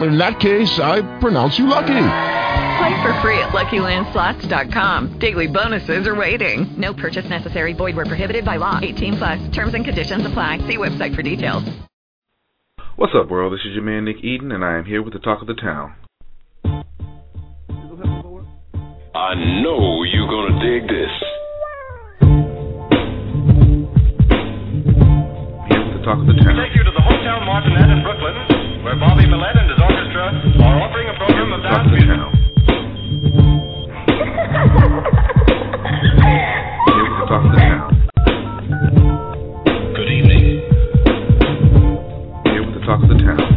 [0.00, 1.86] In that case, I pronounce you lucky.
[2.78, 5.18] Play for free at LuckyLandSlots.com.
[5.18, 6.72] Daily bonuses are waiting.
[6.78, 7.72] No purchase necessary.
[7.72, 8.78] Void where prohibited by law.
[8.80, 9.48] 18 plus.
[9.50, 10.58] Terms and conditions apply.
[10.58, 11.64] See website for details.
[12.94, 13.52] What's up, world?
[13.52, 15.54] This is your man Nick Eden, and I am here with the talk of the
[15.54, 15.94] town.
[19.14, 21.14] I know you're gonna dig this.
[25.68, 26.56] Here with the talk of the town.
[26.58, 28.57] take you to the Hotel Martinet in Brooklyn,
[28.88, 30.32] where Bobby Millett and his orchestra
[30.64, 32.08] are offering a program of dance music.
[42.72, 43.38] the talk of the town.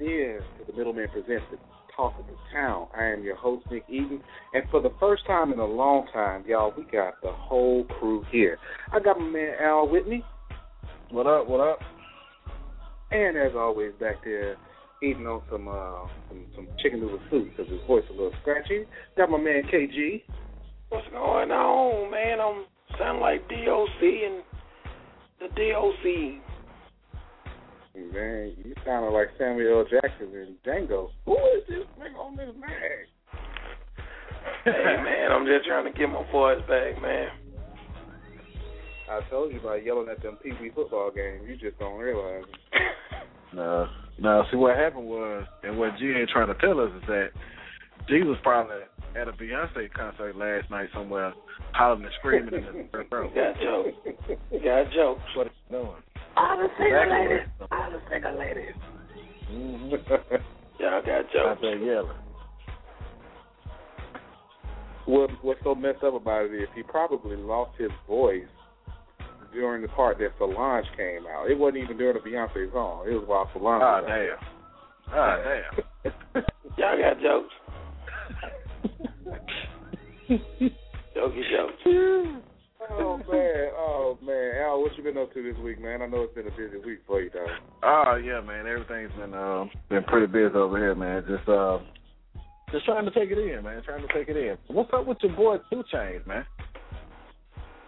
[0.00, 1.58] you are to the Middleman Presents the
[1.94, 2.88] Talk of the Town.
[2.98, 4.22] I am your host, Nick Eaton,
[4.54, 8.24] and for the first time in a long time, y'all, we got the whole crew
[8.30, 8.58] here.
[8.92, 10.24] I got my man Al with me.
[11.10, 11.80] What up, what up?
[13.10, 14.56] And as always, back there
[15.02, 18.32] eating on some uh, some, some chicken noodle soup because his voice is a little
[18.40, 18.84] scratchy.
[19.16, 20.22] Got my man KG.
[20.88, 22.38] What's going on, man?
[22.40, 22.64] I'm
[22.98, 24.42] sound like DOC and
[25.40, 26.49] the DOC.
[28.12, 29.84] Man, you sounded like Samuel L.
[29.84, 31.10] Jackson in Django.
[31.26, 32.70] Who is this nigga on this man?
[34.64, 37.28] hey, man, I'm just trying to get my voice back, man.
[39.10, 41.42] I told you by yelling at them Pee Wee football games.
[41.46, 42.44] You just don't realize.
[43.54, 43.88] No,
[44.18, 44.44] no.
[44.50, 47.28] See what happened was, and what G ain't trying to tell us is that
[48.08, 48.76] G was probably
[49.16, 51.32] at a Beyonce concert last night somewhere,
[51.72, 53.28] hollering and screaming in the front row.
[53.34, 53.96] Got jokes.
[54.64, 55.22] Got jokes.
[55.36, 56.02] What it's doing?
[56.36, 57.46] All the single ladies.
[57.72, 58.74] All the single ladies.
[59.50, 59.90] Mm-hmm.
[60.82, 61.60] Y'all got Out jokes.
[61.60, 62.16] there yelling.
[65.06, 68.44] what What's so messed up about it is he probably lost his voice
[69.52, 71.50] during the part that Solange came out.
[71.50, 73.04] It wasn't even during the Beyonce song.
[73.08, 73.82] It was while Solange.
[73.82, 74.16] Ah, was out.
[74.16, 74.38] damn.
[75.12, 75.36] Ah,
[76.34, 76.44] damn.
[76.78, 77.54] Y'all got jokes.
[81.16, 81.82] Jokey jokes.
[82.88, 86.00] Oh man, oh man, Al, what you been up to this week, man?
[86.00, 87.48] I know it's been a busy week for you, dog.
[87.82, 88.66] Oh yeah, man.
[88.66, 91.22] Everything's been uh, been pretty busy over here, man.
[91.28, 91.78] Just uh,
[92.72, 93.82] just trying to take it in, man.
[93.84, 94.56] Trying to take it in.
[94.74, 96.46] What's up with your boy 2 Chainz, man?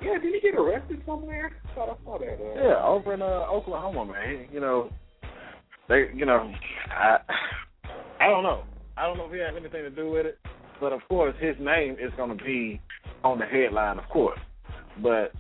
[0.03, 1.53] Yeah, did he get arrested somewhere?
[1.71, 2.35] I thought I saw that.
[2.35, 4.47] Uh, Yeah, over in uh, Oklahoma, man.
[4.53, 4.91] You know,
[5.89, 6.53] they, you know,
[6.91, 7.19] I,
[8.21, 8.65] I don't know.
[8.97, 10.39] I don't know if he has anything to do with it,
[10.81, 12.81] but of course his name is going to be
[13.25, 14.39] on the headline, of course.
[15.01, 15.33] But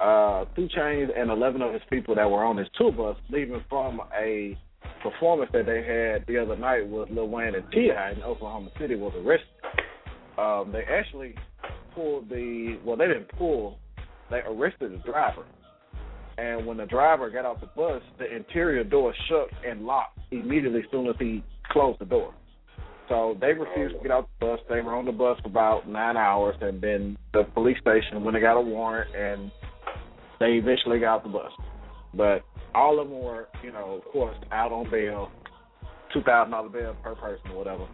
[0.00, 3.62] uh, 2 Chainz and eleven of his people that were on his tour bus leaving
[3.68, 4.56] from a
[5.02, 8.12] performance that they had the other night with Lil Wayne and T.I.
[8.12, 9.48] in Oklahoma City was arrested.
[10.38, 11.34] Um, they actually
[11.94, 13.78] pulled the well, they didn't pull,
[14.30, 15.44] they arrested the driver.
[16.38, 20.80] And when the driver got off the bus, the interior door shook and locked immediately
[20.80, 22.32] as soon as he closed the door.
[23.08, 24.60] So they refused to get off the bus.
[24.68, 28.34] They were on the bus for about nine hours, and then the police station when
[28.34, 29.50] they got a warrant, and
[30.40, 31.50] they eventually got the bus.
[32.14, 32.42] But
[32.74, 35.30] all of them were, you know, of course, out on bail,
[36.12, 37.88] two thousand dollar bail per person or whatever.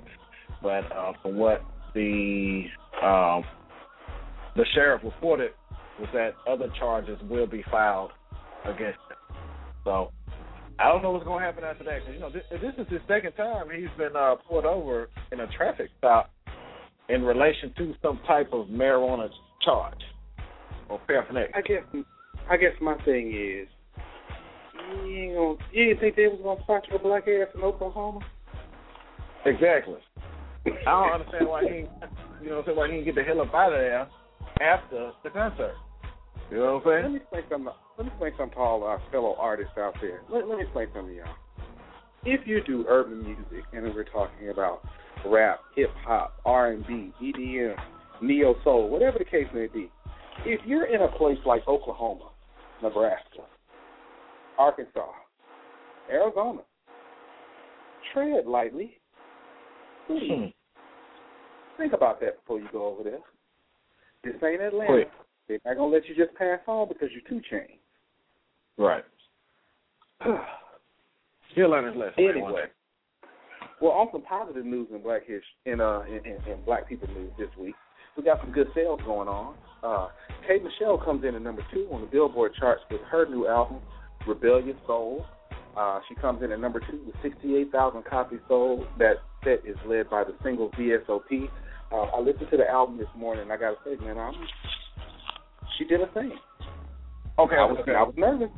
[0.63, 1.63] But uh, from what
[1.95, 2.65] the
[3.03, 3.45] um,
[4.57, 5.53] the sheriff reported
[6.01, 8.11] was that other charges will be filed
[8.65, 9.37] against him.
[9.85, 10.11] So
[10.79, 12.05] I don't know what's going to happen after that.
[12.05, 15.41] 'cause, you know, this, this is his second time he's been uh, pulled over in
[15.41, 16.31] a traffic stop
[17.09, 19.29] in relation to some type of marijuana
[19.65, 20.01] charge
[20.89, 21.51] or paraphernalia.
[21.55, 21.83] I guess
[22.51, 23.69] I guess my thing is
[25.05, 28.21] you ain't gonna you didn't think they was gonna spot your black ass in Oklahoma?
[29.47, 29.97] Exactly.
[30.67, 31.77] I don't understand why he,
[32.43, 34.09] you know, why he didn't get the hell up out of there
[34.61, 35.75] after the concert.
[36.51, 37.03] You know what I'm saying?
[37.03, 37.73] Let me explain something.
[37.97, 40.21] Let me explain something to all our fellow artists out there.
[40.31, 41.35] Let, let me explain something to y'all.
[42.25, 44.83] If you do urban music, and we're talking about
[45.27, 47.77] rap, hip hop, R and B, EDM,
[48.23, 49.91] neo soul, whatever the case may be,
[50.47, 52.31] if you're in a place like Oklahoma,
[52.83, 53.41] Nebraska,
[54.59, 55.11] Arkansas,
[56.11, 56.61] Arizona,
[58.13, 58.99] tread lightly.
[60.07, 60.31] Please.
[60.31, 60.45] Hmm.
[61.77, 63.19] Think about that before you go over there.
[64.23, 64.93] This ain't Atlanta.
[64.93, 65.09] Quick.
[65.49, 67.79] They're not gonna let you just pass on because you're two chain.
[68.77, 69.05] Right.
[71.55, 72.15] He'll learn his lesson.
[72.19, 72.65] Anyway,
[73.81, 77.09] well, on some positive news in Black His in uh in, in, in Black People
[77.09, 77.75] news this week,
[78.17, 79.55] we got some good sales going on.
[79.83, 80.09] Uh,
[80.47, 83.79] K Michelle comes in at number two on the Billboard charts with her new album,
[84.27, 85.27] Rebellious Soul.
[85.77, 88.87] Uh, she comes in at number two with 68,000 copies sold.
[88.99, 91.49] That set is led by the single VSOP.
[91.93, 94.35] Uh, I listened to the album this morning, and I got to say, man, I'm,
[95.79, 96.33] she did a thing.
[97.39, 97.95] Okay, I was, okay.
[97.95, 98.51] I was nervous.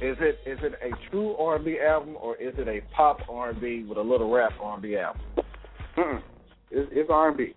[0.00, 3.18] Is it is it a true R and B album or is it a pop
[3.28, 5.22] R and B with a little rap R and B album?
[5.96, 6.22] Mm-mm.
[6.70, 7.54] It's, it's R&B.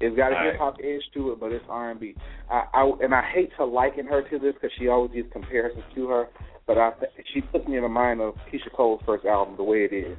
[0.00, 2.14] It's got a hip hop edge to it, but it's R&B.
[2.50, 5.84] I, I and I hate to liken her to this because she always gives comparisons
[5.94, 6.26] to her,
[6.66, 6.90] but I
[7.32, 10.18] she puts me in the mind of Keyshia Cole's first album, the way it is.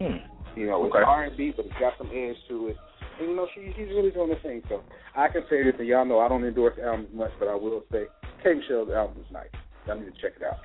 [0.00, 0.58] Hmm.
[0.58, 2.76] You know, it's R&B, but it's got some edge to it.
[3.20, 4.62] You know, she she's really doing the thing.
[4.68, 4.82] So
[5.16, 7.82] I can say this, and y'all know I don't endorse albums much, but I will
[7.92, 8.04] say
[8.42, 9.52] K Michelle's album is nice.
[9.86, 10.58] Y'all need to check it out.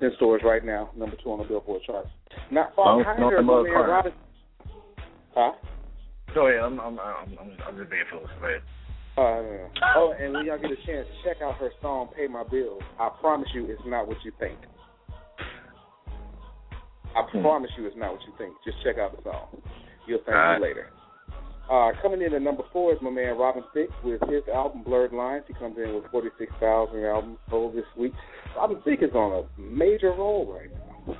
[0.00, 2.08] In stores right now, number two on the Billboard charts.
[2.50, 3.42] Not far behind her.
[3.42, 4.12] Robin.
[5.34, 5.52] Huh?
[6.34, 6.60] Go ahead.
[6.60, 8.30] I'm I'm I'm, I'm, I'm just being foolish.
[8.40, 8.62] Go ahead.
[9.16, 12.82] Uh, oh, and when y'all get a chance, check out her song "Pay My Bills."
[12.98, 14.58] I promise you, it's not what you think.
[17.14, 17.42] I Hmm.
[17.42, 18.54] promise you, it's not what you think.
[18.64, 19.62] Just check out the song.
[20.06, 20.90] You'll thank me later.
[21.70, 25.12] Uh, coming in at number four is my man Robin Thicke with his album Blurred
[25.12, 25.44] Lines.
[25.48, 28.12] He comes in with 46,000 albums sold this week.
[28.54, 31.16] Robin Thicke is on a major roll right now.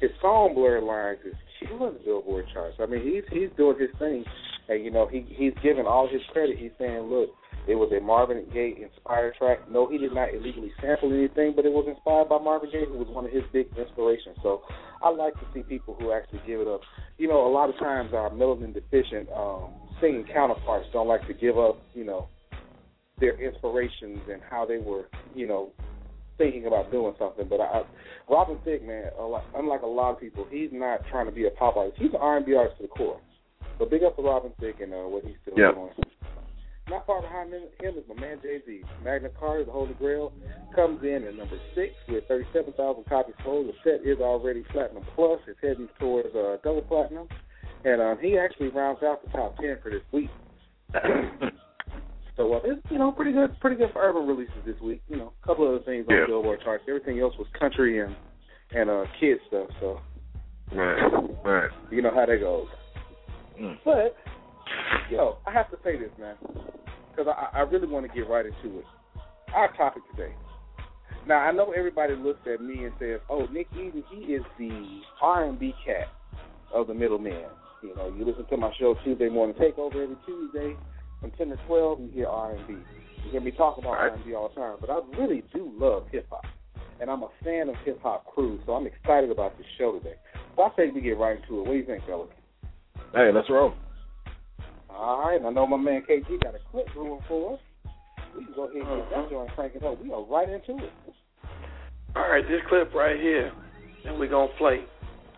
[0.00, 2.76] His song Blurred Lines is killing the Billboard charts.
[2.80, 4.24] I mean, he's he's doing his thing,
[4.68, 6.58] and you know he he's giving all his credit.
[6.58, 7.30] He's saying, look,
[7.68, 9.70] it was a Marvin Gaye inspired track.
[9.70, 12.98] No, he did not illegally sample anything, but it was inspired by Marvin Gaye, who
[12.98, 14.36] was one of his big inspirations.
[14.42, 14.62] So
[15.04, 16.80] I like to see people who actually give it up.
[17.18, 19.70] You know, a lot of times our melanin deficient um,
[20.00, 22.28] singing counterparts don't like to give up, you know,
[23.20, 25.70] their inspirations and how they were, you know,
[26.38, 27.46] thinking about doing something.
[27.48, 27.82] But I,
[28.28, 31.46] Robin Thicke, man, a lot, unlike a lot of people, he's not trying to be
[31.46, 31.98] a pop artist.
[31.98, 33.20] He's an R&B artist to the core.
[33.78, 35.72] So big up to Robin Thicke and uh, what he's still Yeah.
[35.72, 35.90] doing.
[36.88, 38.82] Not far behind him is my man Jay Z.
[39.04, 40.32] Magna Carta, the Holy Grail,
[40.74, 43.68] comes in at number six with 37,000 copies sold.
[43.68, 45.40] The set is already platinum plus.
[45.46, 47.28] It's heading towards uh, double platinum,
[47.84, 50.28] and um, he actually rounds out the top ten for this week.
[52.36, 55.02] so uh, it's you know pretty good, pretty good for urban releases this week.
[55.08, 56.20] You know, a couple of other things on Yeah.
[56.22, 56.84] the Billboard charts.
[56.88, 58.14] Everything else was country and
[58.72, 59.68] and uh, kid stuff.
[59.80, 60.00] So
[60.74, 61.00] Right.
[61.44, 61.70] Right.
[61.90, 62.66] you know how that goes.
[63.60, 63.78] Mm.
[63.84, 64.16] But
[65.10, 66.36] yo, I have to say this, man,
[67.10, 68.84] because I, I really want to get right into it.
[69.54, 70.32] Our topic today.
[71.26, 75.00] Now I know everybody looks at me and says, "Oh, Nick Eden, he is the
[75.20, 76.08] R&B cat
[76.74, 77.44] of the middleman."
[77.82, 80.74] You know, you listen to my show Tuesday Morning Takeover every Tuesday
[81.20, 82.00] from ten to twelve.
[82.00, 82.72] You hear R&B.
[82.72, 84.10] You hear me talk about Right.
[84.12, 86.44] R&B all the time, but I really do love hip hop,
[87.00, 88.58] and I'm a fan of hip hop crew.
[88.66, 90.14] So I'm excited about this show today.
[90.56, 91.62] So I say we get right into it.
[91.62, 92.30] What do you think, fellas?
[93.14, 93.74] Hey, let's roll.
[94.94, 97.60] All right, I know my man KG got a clip brewing for us.
[98.36, 100.02] We can go ahead and get that joint cranking up.
[100.02, 100.92] We are right into it.
[102.14, 103.52] All right, this clip right here,
[104.04, 104.84] and we're going to play.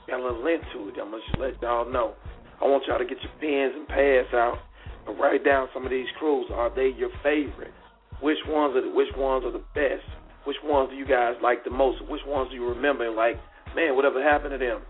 [0.09, 0.95] Got a little length to it.
[1.01, 2.15] I'm going to let y'all know.
[2.61, 4.59] I want y'all to get your pens and pads out
[5.07, 6.47] and write down some of these crews.
[6.53, 7.73] Are they your favorite?
[8.21, 10.05] Which ones are the, which ones are the best?
[10.45, 12.03] Which ones do you guys like the most?
[12.09, 13.11] Which ones do you remember?
[13.11, 13.37] Like,
[13.75, 14.83] man, whatever happened to them?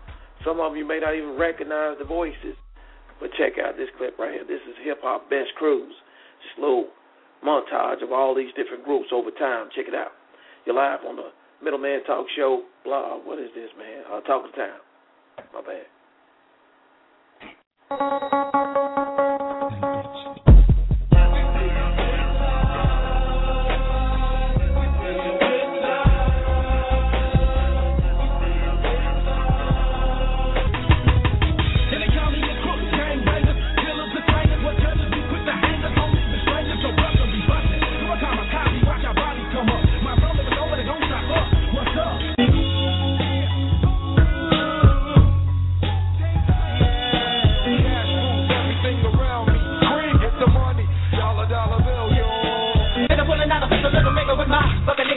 [0.43, 2.57] Some of you may not even recognize the voices.
[3.19, 4.43] But check out this clip right here.
[4.43, 5.93] This is hip hop best crews.
[6.43, 6.87] Just a little
[7.45, 9.69] montage of all these different groups over time.
[9.75, 10.11] Check it out.
[10.65, 11.29] You're live on the
[11.63, 12.63] Middleman Talk Show.
[12.83, 13.17] Blah.
[13.23, 14.03] What is this, man?
[14.11, 14.79] Uh, Talk of Town.
[15.53, 15.85] My bad.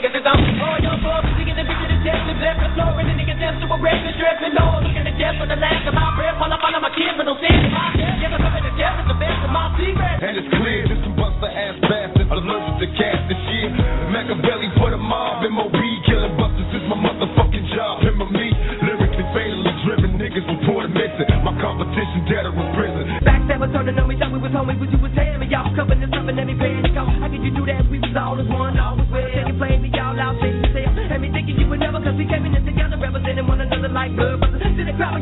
[0.09, 2.69] niggas I'm all your boys, we get the bitch to the death, the death, the
[2.73, 4.81] floor, and the nigga death, super rap, and dress, and all.
[4.81, 7.29] Looking to death for the last of my breath, while I'm on my kids, but
[7.29, 7.69] no sense.
[7.93, 10.19] Yes, I'm coming to death, it's the best of my secrets.
[10.25, 13.69] And it's clear, this some buster ass bastards, allergic to cats and shit.
[14.09, 15.77] Machiavelli for the mob, MOB,
[16.09, 18.01] killing busters is my motherfucking job.
[18.01, 18.49] Him or me,
[18.81, 21.29] lyrically fatally driven, niggas reported missing.
[21.45, 23.05] My competition dead or in prison.
[23.21, 26.01] Backstabbers turning on me, thought we was homies, but you was telling me y'all covering
[26.01, 26.09] this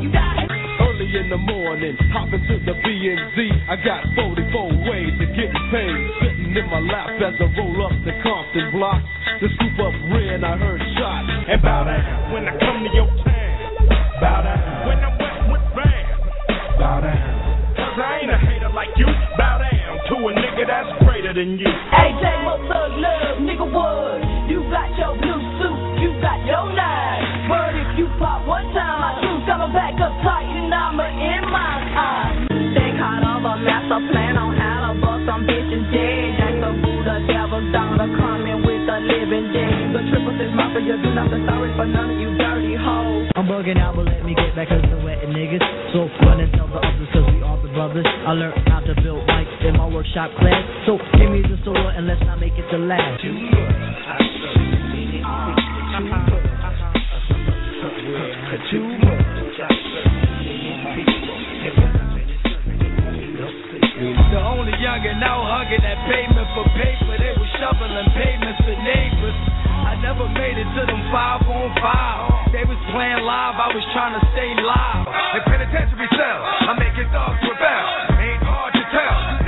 [0.02, 0.46] you die.
[0.80, 3.38] Early in the morning, hop to the BNZ.
[3.70, 5.98] I got 44 ways to get paid.
[6.22, 9.02] Sitting in my lap as I roll up the Compton block.
[9.42, 11.24] The scoop up red, I heard shot.
[11.50, 13.58] And bow down when I come to your town.
[14.22, 16.18] Bow down when I'm wet with bam.
[16.82, 17.38] Bow down.
[17.78, 19.06] Cause I ain't a hater like you.
[19.38, 21.70] Bow down to a nigga that's greater than you.
[21.70, 24.22] AJ Mo Thug Love, nigga Wood.
[24.50, 27.50] You got your blue suit, you got your nine.
[27.50, 29.27] Word if you pop one time,
[29.68, 32.48] my back up tight and I'm in my time.
[32.48, 36.40] Think hard of a master plan on how to bust some bitches dead.
[36.40, 39.92] Jack the Buddha, devil's daughter coming with the living dead.
[39.92, 43.28] The triple six mafia, do nothing sorry for none of you dirty hoes.
[43.36, 45.64] I'm bugging out, but let me get back to the wetting niggas.
[45.92, 48.08] So run and tell the others, cause we are the brothers.
[48.08, 50.64] I learned how to build mics in my workshop class.
[50.88, 53.20] So give me the sword and let's not make it the last.
[53.20, 53.36] Too
[58.68, 59.07] The
[64.98, 67.14] only out hugging that pavement for paper.
[67.22, 69.38] They was shoveling pavements for neighbors.
[69.86, 72.50] I never made it to them five on five.
[72.50, 75.06] They was playing live, I was trying to stay live.
[75.38, 76.42] The penitentiary cell,
[76.74, 77.86] I'm making dogs rebel.
[78.18, 79.47] Ain't hard to tell.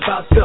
[0.00, 0.42] About to.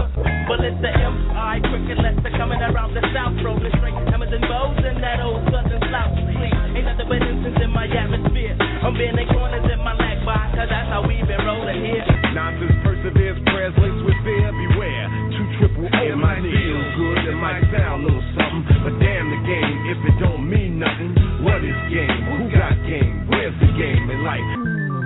[0.51, 1.63] Well, it's the M.I.
[1.63, 5.79] Cricket Lester coming around the south, rolling straight hammers and bows and that old southern
[5.87, 6.55] slouch sleep.
[6.75, 8.53] Ain't nothing but incense in my atmosphere.
[8.83, 12.03] I'm bending corners in my lag bar, cause that's how we been rolling here.
[12.35, 14.51] Nonsense perseveres, prayers laced with fear.
[14.51, 16.03] Beware, two triple A.
[16.11, 19.99] It might feel good, it might sound a little something, but damn the game if
[20.03, 21.15] it don't mean nothing.
[21.47, 22.19] What is game?
[22.37, 23.29] Who got game?
[23.31, 24.49] Where's the game in life?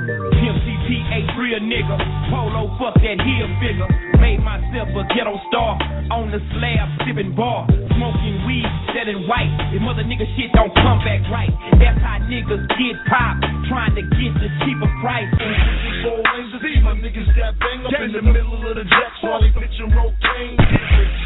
[0.09, 1.97] MCT8 real nigga.
[2.31, 3.88] Polo, fuck that heel figure.
[4.19, 5.79] Made myself a ghetto star.
[6.11, 7.65] On the slab, sipping bar.
[7.95, 9.49] Smoking weed, selling white.
[9.73, 11.51] If mother nigga shit don't come back right.
[11.79, 13.47] That's how niggas get popped.
[13.71, 15.31] Trying to get the cheaper price.
[15.39, 19.51] To see my niggas that bang up in the middle of the jack while they
[19.53, 20.57] pitching rotaine.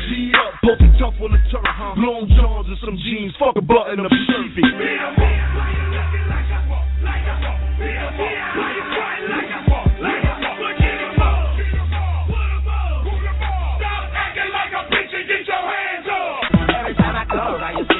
[0.09, 1.63] G up, poking tough on the turf.
[1.97, 3.33] Long johns and some jeans.
[3.39, 5.52] Fuck a button up shirt.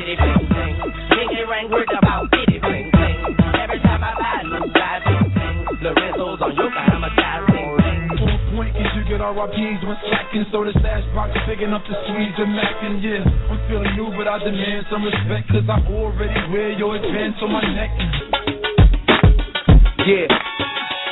[0.04, 0.76] Come around your city, bling bling.
[1.16, 3.18] Nigga ain't worried about bitty bling bling.
[3.56, 5.58] Every time I buy new guys, bling bling.
[5.80, 8.02] Lorenzo's on your side, I'm a guy, bling bling.
[8.20, 10.46] On point, cause you get RIPs when stacking.
[10.52, 12.76] So the stash box big enough to squeeze your Mac.
[12.84, 15.48] And yeah, I'm feeling new, but I demand some respect.
[15.50, 17.92] Cause I already wear your pants on my neck.
[20.04, 20.28] Yeah,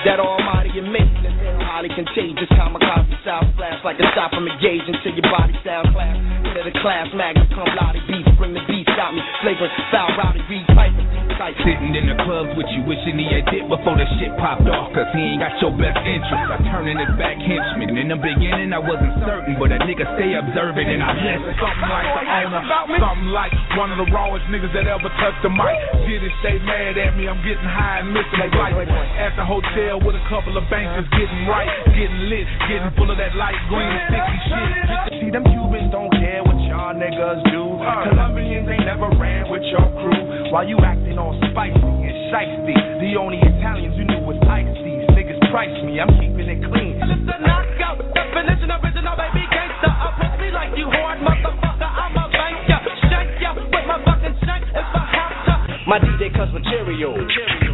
[0.04, 1.32] that almighty amazing,
[1.72, 6.20] highly contagious, kamikaze style flash like a stop from engaging till your body sound class.
[6.44, 10.44] Into the class, magnum come lottie beef, bring the beats out me, flavor foul rowdy
[10.51, 11.08] reed piping.
[11.42, 14.94] Sitting in the clubs with you, wishing he had did before the shit popped off.
[14.94, 16.38] Cause he ain't got your best interest.
[16.38, 17.98] I turning it back henchman.
[17.98, 21.50] In the beginning, I wasn't certain, but a nigga stay observant and I listen.
[21.58, 22.62] Something like the owner,
[23.01, 25.82] something like one of the rawest niggas that ever touched the mic.
[26.06, 27.25] Did it stay mad at me?
[27.25, 28.78] I'm getting high and missing the light.
[29.18, 31.61] At the hotel with a couple of bankers getting right,
[31.94, 35.22] getting lit, getting full of that light green sticky shit.
[35.22, 37.77] See, them Cubans don't care what y'all niggas do.
[38.10, 40.51] Colombians ain't never ran with your crew.
[40.51, 45.06] While you acting all spicy and shiesty, the only Italians you knew was icy.
[45.15, 46.98] Niggas price me, I'm keeping it clean.
[46.98, 49.89] It's the knockout definition, original baby gangsta.
[49.91, 51.86] Approach me like you hard motherfucker.
[51.88, 55.53] I'm a bank ya, shank ya with my fucking shank if I have to.
[55.88, 57.15] My DJ cuts material.
[57.15, 57.71] Material, material.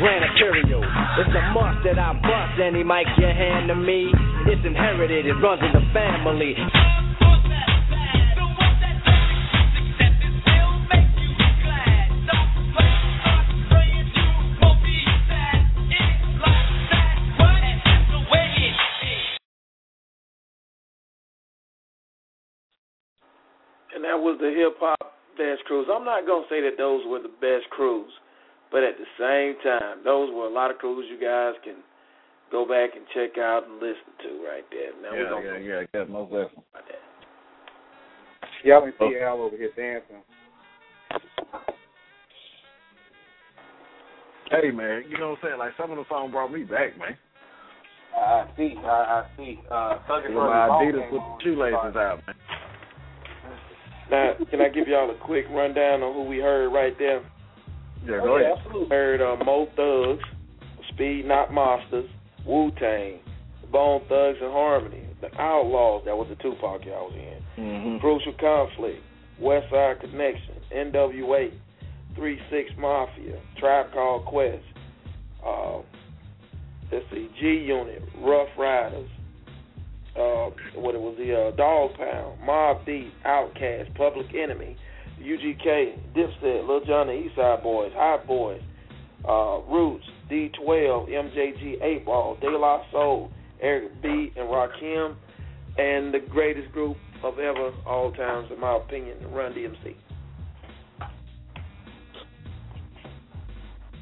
[0.00, 4.12] It's a must that I bust any mic you hand to me.
[4.46, 6.54] It's inherited, it runs in the family.
[23.94, 25.88] And that was the hip hop best crews.
[25.92, 28.10] I'm not gonna say that those were the best crews,
[28.70, 31.76] but at the same time, those were a lot of crews you guys can
[32.50, 34.92] go back and check out and listen to right there.
[35.02, 36.64] Now we're Yeah, gonna yeah, yeah, yeah, most definitely.
[38.64, 40.22] Y'all can see Al over here dancing.
[44.50, 45.58] Hey man, you know what I'm saying?
[45.58, 47.16] Like some of the songs brought me back, man.
[48.16, 48.74] I see.
[48.78, 49.60] I, I see.
[49.70, 52.36] Uh, Thugger With my Adidas with the shoelaces out, man.
[54.10, 57.22] Now, can I give y'all a quick rundown on who we heard right there?
[58.06, 58.58] Yeah, Oh, go yeah, ahead.
[58.58, 58.88] absolutely.
[58.96, 60.24] Heard uh, Mo Thugs,
[60.90, 62.08] Speed Not Monsters,
[62.46, 63.18] Wu Tang,
[63.72, 66.02] Bone Thugs-n-Harmony, The Outlaws.
[66.06, 67.62] That was the Tupac y'all was in.
[67.64, 67.98] Mm-hmm.
[67.98, 69.02] Crucial Conflict,
[69.40, 71.52] Westside Connection, NWA,
[72.14, 74.62] Three Six Mafia, Tribe Called Quest.
[75.46, 75.78] Uh,
[76.90, 79.08] let's see, G Unit, Ruff Ryders.
[80.16, 84.76] Uh, what it was the uh, Dogg Pound, Mobb Deep, Outkast, Public Enemy,
[85.20, 88.60] UGK, Dipset, Lil Jon and Eastside Boys, Hot Boys,
[89.28, 95.16] uh, Roots, D12, MJG, 8 Ball, De La Soul, Eric B, and Rakim,
[95.78, 99.94] and the greatest group of ever, all times, in my opinion, Run DMC.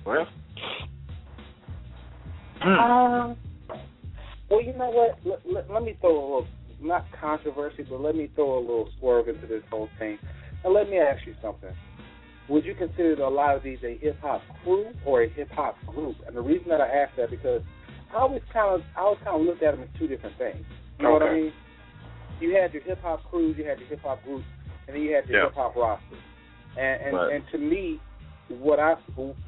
[0.05, 0.27] Well,
[2.63, 3.37] Um,
[4.51, 5.19] well, you know what?
[5.25, 6.47] Let, let, let me throw a little,
[6.81, 10.19] not controversy, but let me throw a little swerve into this whole thing.
[10.67, 11.71] And let me ask you something.
[12.49, 15.77] Would you consider a lot of these a hip hop crew or a hip hop
[15.87, 16.17] group?
[16.27, 17.63] And the reason that I ask that because
[18.13, 20.67] I always kind of, I always kind of looked at them as two different things.
[20.99, 21.41] You know what I Okay.
[21.41, 21.53] mean?
[22.41, 24.45] You had your hip hop crews, you had your hip hop groups,
[24.89, 25.45] and then you had your Yeah.
[25.47, 26.19] hip hop rosters.
[26.77, 27.33] And and, Right.
[27.35, 28.01] and to me,
[28.49, 28.95] what I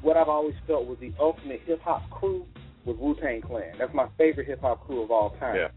[0.01, 2.45] what I've always felt was the ultimate hip hop crew
[2.85, 3.77] was Wu Tang Clan.
[3.77, 5.57] That's my favorite hip hop crew of all time.
[5.57, 5.67] Yeah.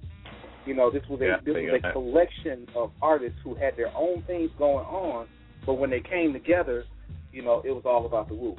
[0.66, 3.95] You know, this was a Yeah, this was a collection of artists who had their
[3.97, 5.26] own things going on,
[5.66, 6.85] but when they came together,
[7.33, 8.57] you know, it was all about the Wu.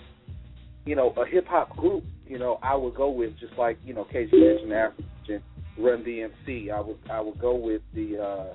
[0.86, 3.94] You know, a hip hop group, you know, I would go with just like you
[3.94, 5.44] know, KG mentioned African
[5.78, 6.72] Run DMC.
[6.72, 8.54] I would I would go with the uh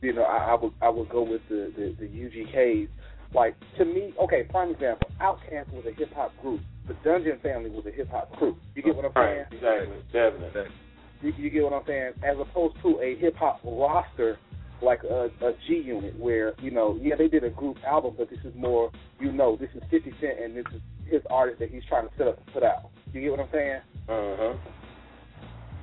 [0.00, 2.88] you know, I, I would I would go with the, the, the UGKs.
[3.34, 6.60] Like to me, okay, prime example, Outkast was a hip hop group.
[6.88, 8.58] The Dungeon Family was a hip hop group.
[8.74, 9.62] You get what I'm saying?
[9.62, 10.74] Right, exactly, definitely.
[11.22, 12.12] You, you get what I'm saying?
[12.22, 14.38] As opposed to a hip hop roster
[14.82, 18.30] like a, a G Unit, where you know, yeah, they did a group album, but
[18.30, 21.70] this is more, you know, this is 50 Cent and this is his artist that
[21.70, 22.90] he's trying to set up and put out.
[23.12, 23.80] You get what I'm saying?
[24.08, 24.54] Uh huh.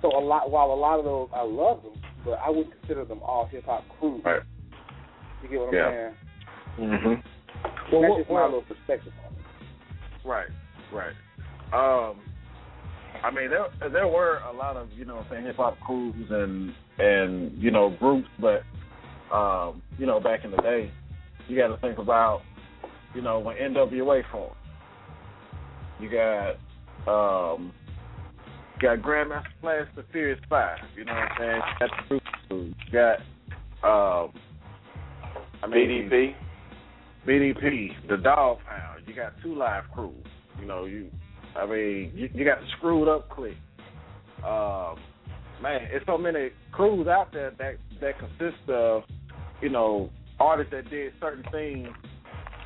[0.02, 3.06] So a lot, while a lot of those I love them, but I wouldn't consider
[3.06, 4.22] them all hip hop crews.
[4.26, 4.42] Right.
[5.44, 5.90] You get what I'm Yeah.
[5.90, 6.16] saying?
[6.80, 8.02] Mm-hmm.
[8.02, 10.28] That's just my little perspective on it.
[10.28, 10.48] Right,
[10.92, 11.14] right.
[11.74, 12.20] Um,
[13.24, 16.28] I mean, there there were a lot of you know I'm saying hip hop crews
[16.30, 18.64] and and you know groups, but
[19.36, 20.92] um, you know back in the day,
[21.48, 22.42] you got to think about
[23.14, 24.56] you know when NWA formed.
[26.00, 26.52] You got
[27.08, 27.74] um,
[28.82, 30.78] got Grandmaster Flash, the Furious Five.
[30.96, 31.56] You know what I'm saying?
[31.56, 32.76] You got the group crews.
[32.86, 33.20] You got
[33.84, 34.34] um,
[35.64, 36.36] I mean, BDP.
[37.28, 39.04] BDP, the Dogg Pound.
[39.06, 40.14] You got two live crews.
[40.60, 41.10] You know, you.
[41.58, 43.58] I mean, you, you got Screwed Up Click.
[44.46, 44.96] Um,
[45.62, 49.04] man, it's so many crews out there that that consist of,
[49.62, 51.90] you know, artists that did certain things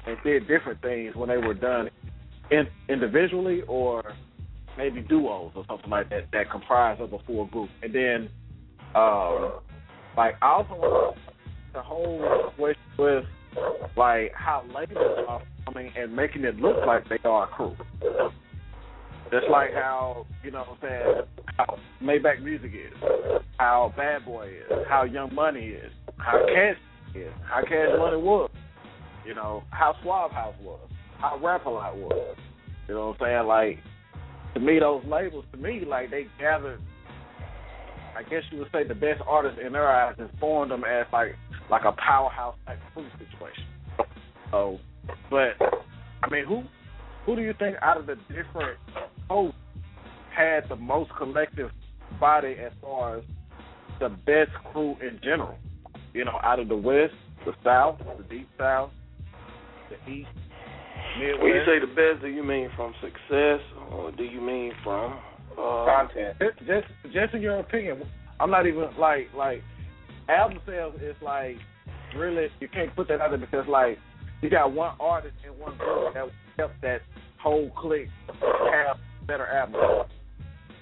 [0.06, 1.90] and did different things when they were done
[2.50, 4.04] in, individually or
[4.78, 7.70] maybe duos or something like that that comprise of a full group.
[7.82, 8.30] And then,
[8.94, 9.62] um,
[10.18, 11.18] like I also want
[11.74, 13.24] the whole situation with
[13.96, 17.76] like how labels are coming and making it look like they are a crew.
[19.32, 21.22] Just like how, you know what I'm saying,
[21.58, 22.94] how Maybach Music is,
[23.58, 26.76] how Bad Boy is, how Young Money is, how Cash
[27.16, 28.52] is, how Cash Money was,
[29.26, 30.82] you know, how Suave House was,
[31.18, 32.36] how Rap A Lot was.
[32.90, 33.48] You know what I'm saying?
[33.48, 33.78] Like,
[34.56, 36.82] to me, those labels, to me, like, they gathered,
[38.18, 41.06] I guess you would say, the best artists in their eyes and formed them as,
[41.14, 41.36] like,
[41.70, 43.64] like a powerhouse type crew situation.
[44.52, 44.78] So,
[45.30, 45.56] but,
[46.22, 46.64] I mean, who
[47.26, 48.78] who do you think out of the different
[49.32, 49.58] hosts
[50.36, 51.72] had the most collective
[52.20, 53.24] body as far as
[54.00, 55.58] the best crew in general?
[56.14, 57.14] You know, out of the West,
[57.46, 58.92] the South, the Deep South,
[59.90, 60.28] the East,
[61.18, 61.44] Midwest.
[61.44, 65.18] When you say the best, do you mean from success or do you mean from
[65.54, 66.36] uh, content?
[66.40, 68.04] Just, just, just in your opinion,
[68.42, 69.64] I'm not even like like
[70.28, 71.56] album sales is like
[72.18, 73.98] really you can't put that out there because like
[74.42, 77.02] you got one artist and one group that help that
[77.42, 78.98] whole clique have
[79.32, 80.12] better albums.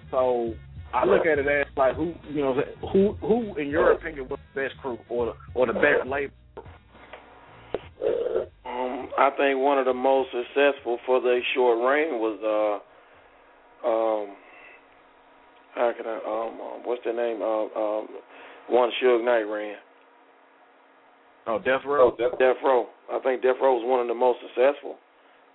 [0.09, 0.53] So
[0.93, 2.59] I look at it as like who you know
[2.91, 6.33] who who in your opinion was the best crew or the, or the best label.
[8.65, 14.35] Um, I think one of the most successful for the short reign was uh um
[15.75, 18.07] how can I um, um what's the name um um
[18.69, 19.75] one Suge Knight ran.
[21.47, 22.11] Oh, Death Row.
[22.17, 22.87] Death, Death Row.
[23.11, 24.97] I think Death Row was one of the most successful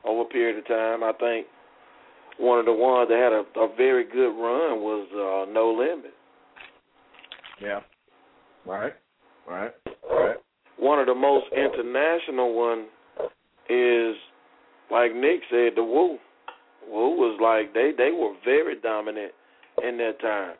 [0.04, 1.04] over a period of time.
[1.04, 1.46] I think
[2.38, 6.14] one of the ones that had a, a very good run was uh No Limit.
[7.60, 7.80] Yeah.
[8.66, 8.92] Right.
[9.48, 9.72] Right.
[10.10, 10.36] Right.
[10.78, 12.86] One of the most international one
[13.68, 14.16] is
[14.90, 16.18] like Nick said, the Wu,
[16.88, 19.32] Wu was like they they were very dominant
[19.82, 20.54] in that time.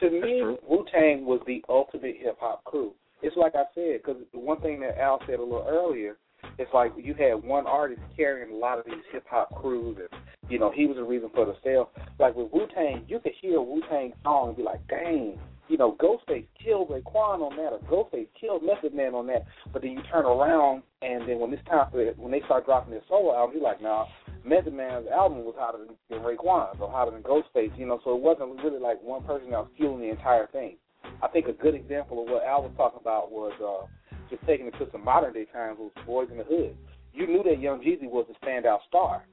[0.00, 2.92] to me, Wu Tang was the ultimate hip hop crew.
[3.22, 6.16] It's like I said, because one thing that Al said a little earlier,
[6.58, 10.50] it's like you had one artist carrying a lot of these hip hop crews, and
[10.50, 11.90] you know he was the reason for the sale.
[12.18, 15.38] Like with Wu Tang, you could hear Wu Tang song and be like, "Dang,
[15.68, 19.82] you know, Ghostface killed Raekwon on that, or Ghostface killed Method Man on that." But
[19.82, 22.92] then you turn around, and then when it's time for it, when they start dropping
[22.92, 24.06] their solo album, you're like, "Nah,
[24.44, 28.14] Method Man's album was hotter than, than Raekwon's or hotter than Ghostface." You know, so
[28.14, 30.76] it wasn't really like one person that was fueling the entire thing.
[31.22, 33.86] I think a good example of what Al was talking about was uh,
[34.30, 36.76] just taking it to some modern day times was Boys in the Hood.
[37.12, 39.24] You knew that Young Jeezy was a standout star,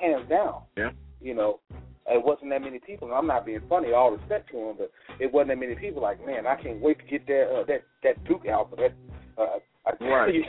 [0.00, 0.62] hands down.
[0.76, 0.90] Yeah.
[1.20, 1.60] You know,
[2.08, 3.08] it wasn't that many people.
[3.08, 6.02] And I'm not being funny, all respect to him, but it wasn't that many people.
[6.02, 8.80] Like, man, I can't wait to get that uh, that that Duke album.
[8.80, 10.34] That uh, I, Right.
[10.34, 10.44] you,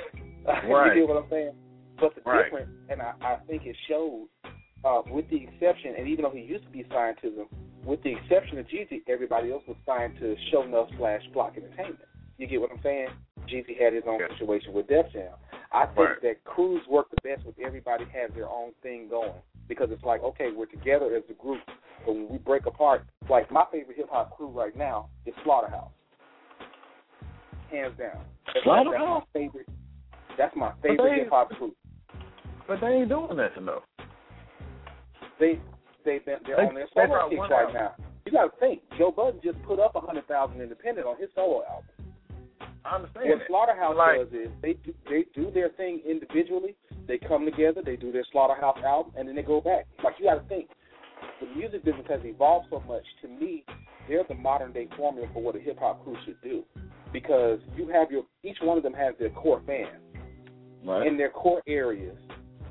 [0.46, 0.96] Right.
[0.96, 1.54] you get what I'm saying?
[2.00, 2.46] But the Right.
[2.46, 4.28] difference, and I, I think it shows,
[4.84, 7.48] uh, with the exception, and even though he used to be them,
[7.86, 12.00] with the exception of Jeezy, everybody else was signed to Show Enough slash Block Entertainment.
[12.38, 13.08] You get what I'm saying?
[13.48, 15.34] Jeezy had his own situation with Def Jam.
[15.72, 16.22] I think Right.
[16.22, 19.34] that crews work the best when everybody has their own thing going
[19.68, 21.62] because it's like, okay, we're together as a group,
[22.06, 25.92] but when we break apart, like my favorite hip hop crew right now is Slaughterhouse,
[27.72, 28.24] hands down.
[28.54, 29.24] That's, Slaughterhouse?
[29.34, 29.70] That's my favorite.
[30.38, 31.76] That's my favorite hip hop crew.
[32.68, 33.84] But they ain't doing nothing though.
[35.40, 35.60] They
[36.06, 37.96] they they're They- on their they solo brought kicks right now.
[38.26, 41.30] You got to think, Joe Budden just put up a hundred thousand independent on his
[41.36, 41.86] solo album.
[42.86, 43.48] I understand What.
[43.48, 46.76] Slaughterhouse Like- does is they do, they do their thing individually.
[47.08, 49.86] They come together, they do their Slaughterhouse album, and then they go back.
[50.04, 50.70] Like you got to think,
[51.40, 53.04] the music business has evolved so much.
[53.22, 53.64] To me,
[54.08, 56.64] they're the modern day formula for what a hip hop crew should do,
[57.12, 60.02] because you have your each one of them has their core fans
[60.86, 61.08] Right.
[61.08, 62.18] in their core areas.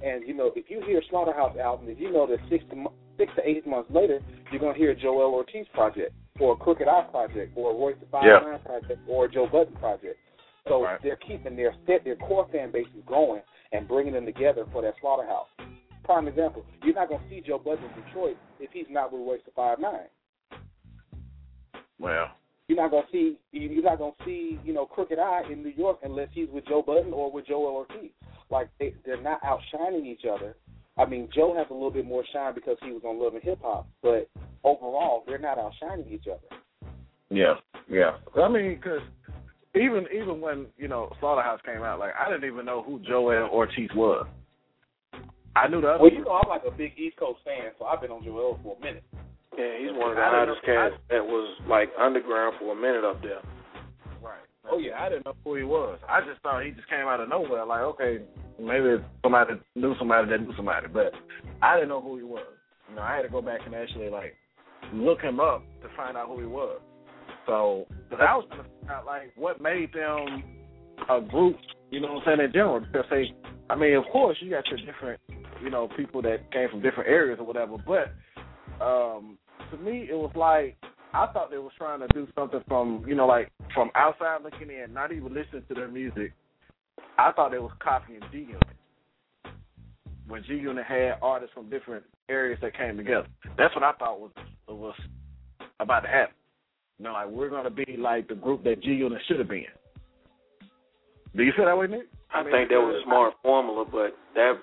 [0.02, 3.32] And you know, if you hear Slaughterhouse album, if you know that six to six
[3.36, 4.20] to eight months later,
[4.50, 8.06] you're gonna hear Joel Ortiz project, or a Crooked I project, or a Royce the
[8.06, 8.38] Five Yeah.
[8.40, 10.18] Nine project, or a Joe Budden project.
[10.68, 11.00] So Right.
[11.02, 13.42] they're keeping their set, their core fan bases going,
[13.72, 15.48] and bringing them together for that Slaughterhouse.
[16.04, 19.42] Prime example: you're not gonna see Joe Budden in Detroit if he's not with Royce
[19.44, 20.08] the Five Nine.
[21.98, 22.30] Well,
[22.68, 25.98] You're not gonna see you're not gonna see you know Crooked I in New York
[26.02, 28.10] unless he's with Joe Budden or with Joel Ortiz.
[28.50, 30.56] Like they they're not outshining each other.
[30.98, 33.42] I mean, Joe has a little bit more shine because he was on Love and
[33.42, 34.28] Hip Hop, but
[34.62, 36.92] overall, they're not outshining each other.
[37.30, 37.54] yeah,
[37.88, 38.12] yeah.
[38.36, 39.00] I mean, because
[39.74, 43.48] even even when you know Slaughterhouse came out, like I didn't even know who Joel
[43.50, 44.26] Ortiz was.
[45.56, 46.02] I knew the other.
[46.02, 48.58] Well, you know, I'm like a big East Coast fan, so I've been on Joel
[48.62, 49.04] for a minute.
[49.56, 53.20] Yeah, he's one of the hottest cats that was like underground for a minute up
[53.22, 53.40] there.
[54.72, 55.98] Oh yeah, I didn't know who he was.
[56.08, 57.66] I just thought he just came out of nowhere.
[57.66, 58.20] Like, okay,
[58.58, 61.12] maybe somebody knew somebody that knew somebody, but
[61.60, 62.46] I didn't know who he was.
[62.88, 64.34] You know, I had to go back and actually like
[64.94, 66.80] look him up to find out who he was.
[67.46, 70.42] So, because I was trying to figure out like what made them
[71.10, 71.56] a group.
[71.90, 72.80] You know what I'm saying in general?
[72.80, 73.30] Because they,
[73.68, 75.20] I mean, of course you got your different,
[75.62, 78.14] you know, people that came from different areas or whatever, but
[78.82, 79.36] um
[79.70, 80.76] to me it was like
[81.14, 84.70] I thought they was trying to do something from you know like from outside looking
[84.70, 86.32] in, not even listening to their music.
[87.18, 88.62] I thought they was copying G Unit
[90.26, 93.26] when G Unit had artists from different areas that came together.
[93.58, 94.30] That's what I thought was
[94.68, 94.94] was
[95.80, 96.34] about to happen.
[96.98, 99.64] You know, like we're gonna be like the group that G Unit should have been.
[101.36, 102.08] Do you feel that way, Nick?
[102.30, 104.54] I, mean, think that was a smart formula, but that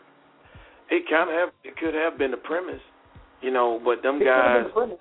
[0.90, 2.82] it kind of have it could have been the premise,
[3.42, 3.80] you know.
[3.84, 5.00] But them It could've been guys.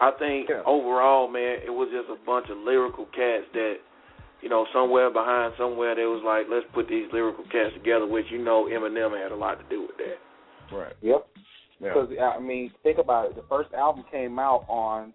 [0.00, 3.74] I think overall, man, it was just a bunch of lyrical cats that,
[4.40, 8.26] you know, somewhere behind somewhere they was like, let's put these lyrical cats together, which
[8.30, 10.74] you know Eminem had a lot to do with that.
[10.74, 10.94] Right.
[11.02, 11.26] Yep.
[11.80, 11.88] Yeah.
[11.94, 13.36] Because I mean, think about it.
[13.36, 15.12] The first album came out on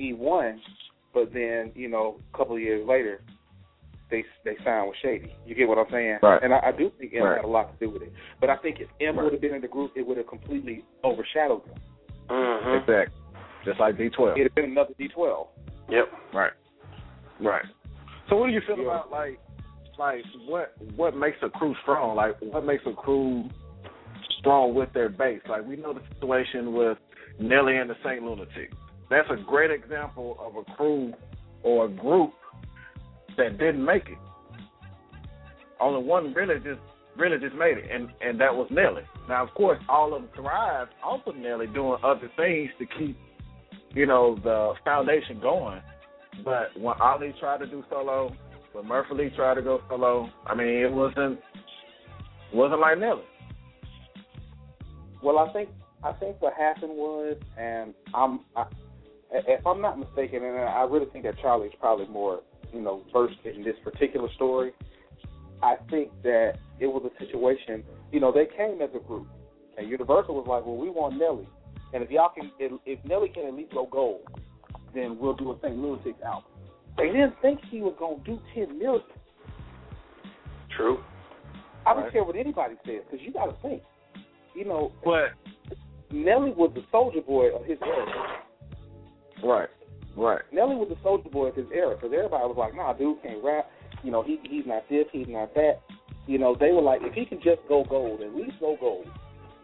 [0.00, 0.56] E1,
[1.14, 3.22] but then you know, a couple of years later,
[4.10, 5.32] they they signed with Shady.
[5.46, 6.18] You get what I'm saying?
[6.22, 6.42] Right.
[6.42, 7.36] And I, I do think Em Right.
[7.36, 8.12] had a lot to do with it.
[8.40, 10.84] But I think if Em would have been in the group, it would have completely
[11.04, 11.78] overshadowed them.
[12.28, 12.90] Mm-hmm.
[12.90, 13.19] Exactly.
[13.64, 14.32] Just like D12.
[14.32, 15.46] It'd have been another D12.
[15.90, 16.04] Yep.
[16.32, 16.52] Right.
[17.40, 17.64] Right.
[18.28, 18.84] So what do you feel Yeah.
[18.84, 19.38] about like
[19.98, 22.16] like what what makes a crew strong?
[22.16, 23.48] Like what makes a crew
[24.38, 25.40] strong with their base?
[25.48, 26.98] Like we know the situation with
[27.38, 28.22] Nelly and the St.
[28.22, 28.74] Lunatics.
[29.10, 31.12] That's a great example of a crew
[31.62, 32.32] or a group
[33.36, 34.18] that didn't make it.
[35.80, 36.80] Only one really just
[37.16, 39.02] really just made it, and and that was Nelly.
[39.28, 43.18] Now, of course, all of them thrived off of Nelly doing other things to keep,
[43.94, 45.80] you know, the foundation going.
[46.44, 48.34] But when Ali tried to do solo,
[48.72, 50.30] but Murphy Lee tried to go solo.
[50.46, 51.40] I mean, it wasn't
[52.52, 53.22] wasn't like Nelly.
[55.22, 55.68] Well, I think
[56.02, 58.64] I think what happened was, and I'm, I,
[59.32, 62.40] if I'm not mistaken, and I really think that Charlie's probably more,
[62.72, 64.72] you know, versed in this particular story.
[65.62, 67.84] I think that it was a situation.
[68.12, 69.26] You know, they came as a group,
[69.76, 71.46] and Universal was like, "Well, we want Nelly,
[71.92, 74.20] and if y'all can, if, if Nelly can at least go gold,
[74.94, 75.76] then we'll do a St.
[75.76, 76.44] Louis album."
[76.96, 79.02] They didn't think he was gonna do ten million.
[80.76, 80.98] True.
[81.86, 82.12] I don't Right.
[82.12, 83.82] care what anybody says, because you got to think.
[84.54, 85.30] You know, But
[86.10, 88.42] Nelly was the Soulja Boy of his era.
[89.44, 89.68] right,
[90.16, 90.42] right.
[90.52, 93.42] Nelly was the Soulja Boy of his era because everybody was like, "Nah, dude can't
[93.42, 93.70] rap.
[94.02, 95.80] You know, he he's not this, he's not that."
[96.26, 99.06] You know, they were like, "If he can just go gold, at least go gold,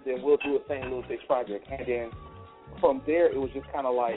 [0.07, 0.89] then we'll do a St.
[0.91, 2.11] Louis Six project." And then
[2.81, 4.17] from there, it was just kind of like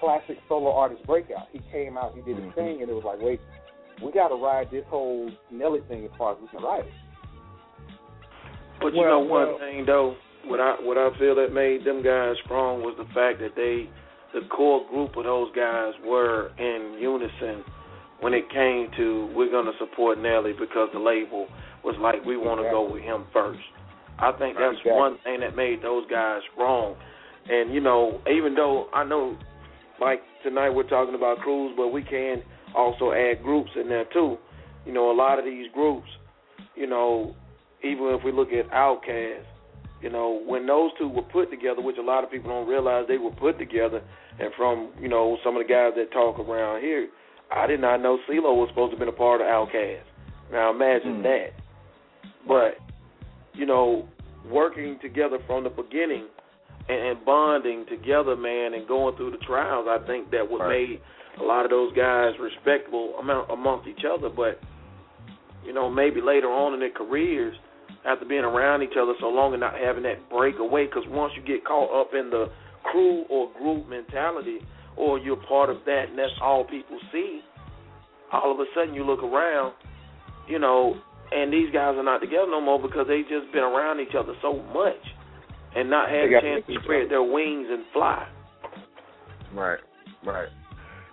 [0.00, 1.48] classic solo artist breakout.
[1.52, 2.60] He came out, he did his mm-hmm.
[2.60, 3.40] thing, and it was like, "Wait,
[4.02, 6.92] we got to ride this whole Nelly thing as far as we can ride it."
[8.80, 11.84] But you Well, know one well- thing though, what I what I feel that made
[11.84, 13.88] them guys strong was the fact that they,
[14.38, 17.64] the core group of those guys were in unison
[18.20, 21.46] when it came to we're going to support Nelly because the label
[21.82, 23.60] was like we want to go with him first.
[24.18, 24.92] I think that's Exactly.
[24.92, 26.96] one thing that made those guys strong.
[27.48, 29.36] And you know, even though I know,
[30.00, 32.42] like tonight we're talking about crews, but we can
[32.74, 34.38] also add groups in there too.
[34.86, 36.08] You know, a lot of these groups,
[36.74, 37.34] you know,
[37.82, 39.44] even if we look at Outkast,
[40.00, 43.06] you know, when those two were put together, which a lot of people don't realize
[43.08, 44.02] they were put together,
[44.38, 47.08] and from you know some of the guys that talk around here,
[47.50, 50.02] I did not know CeeLo was supposed to have been a part of Outkast.
[50.52, 51.22] Now imagine hmm.
[51.22, 51.48] that.
[52.46, 52.83] But
[53.54, 54.08] you know,
[54.50, 56.26] working together from the beginning
[56.88, 61.00] and, and bonding together, man, and going through the trials, I think that what made
[61.40, 64.28] a lot of those guys respectable among, amongst each other.
[64.28, 64.60] But
[65.64, 67.56] you know, maybe later on in their careers,
[68.06, 71.42] after being around each other so long and not having that breakaway, because once you
[71.42, 72.46] get caught up in the
[72.82, 74.58] crew or group mentality,
[74.96, 77.40] or you're part of that, and that's all people see,
[78.32, 79.72] all of a sudden you look around,
[80.48, 80.94] you know,
[81.32, 84.34] and these guys are not together no more because they just been around each other
[84.42, 85.00] so much
[85.74, 88.26] and not had a chance to spread their wings and fly.
[89.52, 89.80] Right,
[90.24, 90.48] right.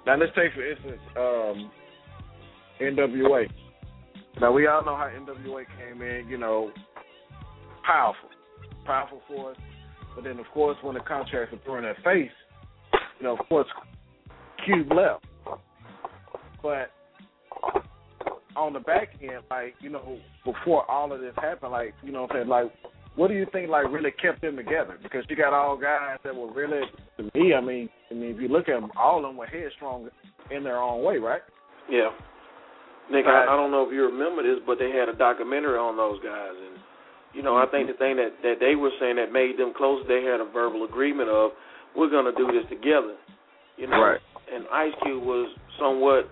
[0.05, 1.71] Now let's take for instance um,
[2.81, 3.47] NWA.
[4.39, 6.71] Now we all know how NWA came in, you know,
[7.85, 8.29] powerful,
[8.85, 9.57] powerful force.
[10.15, 12.31] But then of course when the contracts were thrown in their face,
[13.19, 13.67] you know, of course
[14.65, 15.25] Cube left.
[16.61, 16.91] But
[18.55, 22.23] on the back end, like you know, before all of this happened, like you know,
[22.23, 22.71] what I'm saying, like,
[23.15, 24.97] what do you think like really kept them together?
[25.01, 26.81] Because you got all guys that were really,
[27.17, 29.45] to me, I mean, I mean, if you look at them, all of them were
[29.45, 30.09] headstrong
[30.49, 31.41] in their own way, right?
[31.89, 32.09] Yeah.
[33.11, 33.47] Nick, Right.
[33.47, 36.19] I, I don't know if you remember this, but they had a documentary on those
[36.23, 36.79] guys, and
[37.33, 40.03] you know, I think the thing that that they were saying that made them close,
[40.07, 41.51] they had a verbal agreement of
[41.95, 43.15] we're going to do this together,
[43.77, 43.99] you know.
[43.99, 44.21] Right.
[44.53, 45.47] And Ice Cube was
[45.79, 46.29] somewhat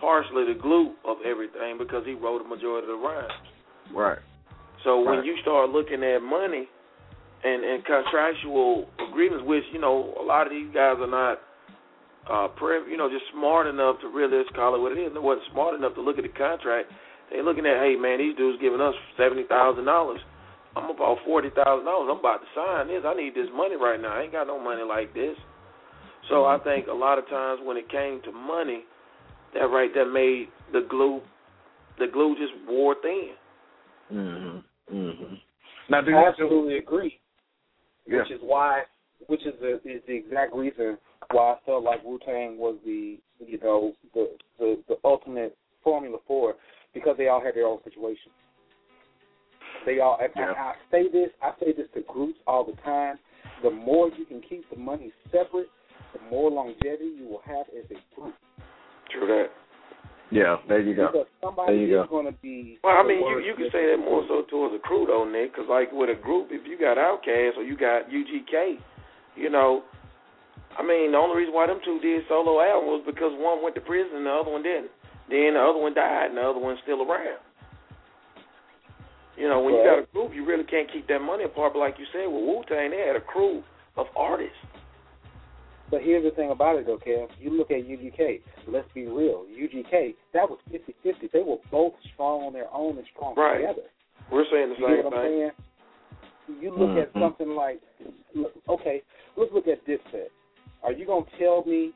[0.00, 3.32] partially the glue of everything because he wrote a majority of the rhymes.
[3.94, 4.18] Right.
[4.84, 6.68] So when you start looking at money
[7.42, 11.38] and and contractual agreements, which you know a lot of these guys are not,
[12.30, 15.12] uh, pre- you know, just smart enough to really let's call it what it is.
[15.12, 16.90] They wasn't smart enough to look at the contract.
[17.30, 20.20] They looking at, hey man, these dudes giving us seventy thousand dollars.
[20.76, 22.08] I'm about forty thousand dollars.
[22.12, 23.02] I'm about to sign this.
[23.02, 24.14] I need this money right now.
[24.14, 25.34] I ain't got no money like this.
[26.28, 28.84] So I think a lot of times when it came to money,
[29.58, 31.20] that right there made the glue,
[31.98, 33.34] the glue just wore thin.
[34.12, 34.64] Mhm.
[34.92, 35.40] Mhm.
[35.88, 37.18] Now, do I you absolutely agree.
[38.06, 38.18] Yeah.
[38.18, 38.84] Which is why,
[39.26, 40.98] which is the is the exact reason
[41.30, 46.18] why I felt like Wu Tang was the you know the, the the ultimate formula
[46.26, 46.56] for it
[46.94, 48.34] because they all had their own situations.
[49.84, 50.18] They all.
[50.20, 50.52] Yeah.
[50.56, 51.30] I, I say this.
[51.42, 53.18] I say this to groups all the time.
[53.62, 55.70] The more you can keep the money separate,
[56.12, 58.34] the more longevity you will have as a group.
[59.16, 59.48] True that.
[60.30, 61.24] Yeah, there you go.
[61.40, 62.10] Somebody There you is go.
[62.10, 62.78] going to be.
[62.82, 65.54] Well, I mean, you you can say that more so towards a crew though, Nick,
[65.54, 68.82] because like with a group, if you got Outkast or you got UGK,
[69.36, 69.84] you know,
[70.76, 73.76] I mean, the only reason why them two did solo album was because one went
[73.76, 74.90] to prison and the other one didn't.
[75.30, 77.38] Then the other one died and the other one's still around.
[79.38, 81.74] You know, when you got a group, you really can't keep that money apart.
[81.74, 83.62] But like you said, with Wu Tang, they had a crew
[83.96, 84.56] of artists.
[85.90, 87.28] But here's the thing about it, though, Kev.
[87.38, 88.40] You look at UGK.
[88.66, 89.44] Let's be real.
[89.48, 91.30] UGK, that was 50-50.
[91.32, 93.58] They were both strong on their own and strong Right.
[93.60, 93.88] together.
[94.30, 95.38] We're saying the You same get what I'm thing.
[95.38, 95.52] saying?
[96.60, 97.20] You look at Mhm.
[97.20, 97.80] something like,
[98.68, 99.02] okay,
[99.36, 100.30] let's look at Dipset.
[100.82, 101.92] Are you gonna tell me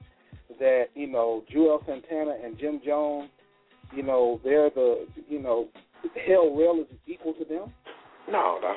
[0.59, 3.31] that you know Juelz Santana and and Jim Jones,
[3.92, 5.68] you know, they're the, you know,
[6.26, 7.72] Hell Rell is equal to them?
[8.26, 8.74] No, no.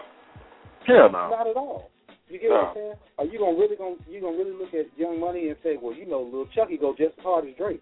[0.86, 1.30] Hell no.
[1.30, 1.90] Not at all.
[2.30, 2.56] You get No.
[2.56, 2.94] what I'm saying?
[3.20, 5.94] Are you gonna really gonna you gonna really look at Young Money and say, well,
[5.94, 7.82] you know, Lil Chuckee go just as hard as Drake?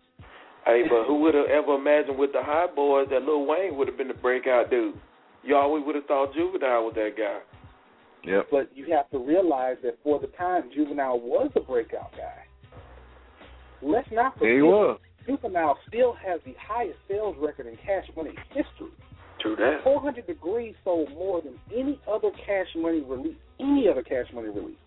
[0.66, 3.88] Hey, but who would have ever imagined with the Hot Boys that Lil Wayne would
[3.88, 4.96] have been the breakout dude?
[5.44, 7.40] You always would have thought Juvenile was that guy.
[8.24, 8.48] Yep.
[8.52, 12.46] But you have to realize that for the time, Juvenile was a breakout guy.
[13.82, 15.00] Let's not forget, he was.
[15.26, 18.94] Juvenile still has the highest sales record in Cash Money history.
[19.40, 19.80] True that.
[19.84, 24.78] 400 Degrees sold more than any other Cash Money release, any other Cash Money release.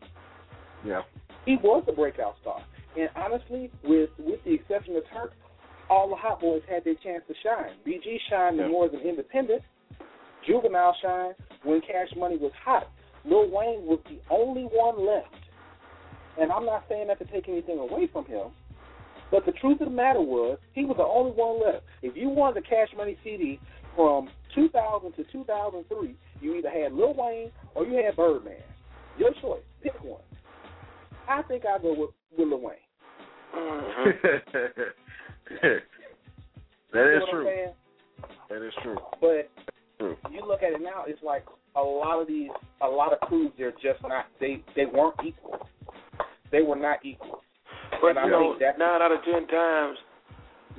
[0.84, 1.02] Yeah.
[1.46, 2.60] He was a breakout star.
[2.98, 5.32] And honestly, with with the exception of Turk,
[5.90, 7.72] all the Hot Boys had their chance to shine.
[7.86, 8.68] BG shined Yeah.
[8.68, 9.62] more as an independent.
[10.46, 12.88] Juvenile shined when Cash Money was hot.
[13.24, 15.34] Lil Wayne was the only one left.
[16.38, 18.48] And I'm not saying that to take anything away from him,
[19.30, 21.84] but the truth of the matter was he was the only one left.
[22.02, 23.60] If you wanted a Cash Money CD
[23.96, 28.54] from 2000 to 2003, you either had Lil Wayne or you had Birdman.
[29.18, 29.62] Your choice.
[29.82, 30.20] Pick one.
[31.28, 32.76] I think I'll go with, with Lil Wayne.
[35.62, 35.74] that
[36.92, 37.44] You is know what I'm true.
[37.44, 37.72] saying?
[38.50, 38.96] That is true.
[39.20, 39.50] But
[39.98, 40.16] True.
[40.30, 41.44] you look at it now, it's like
[41.76, 42.50] a lot of these,
[42.82, 45.66] a lot of crews, they're just not, they they weren't equal.
[46.52, 47.42] They were not equal.
[48.00, 49.98] But And I you know, nine out of ten times,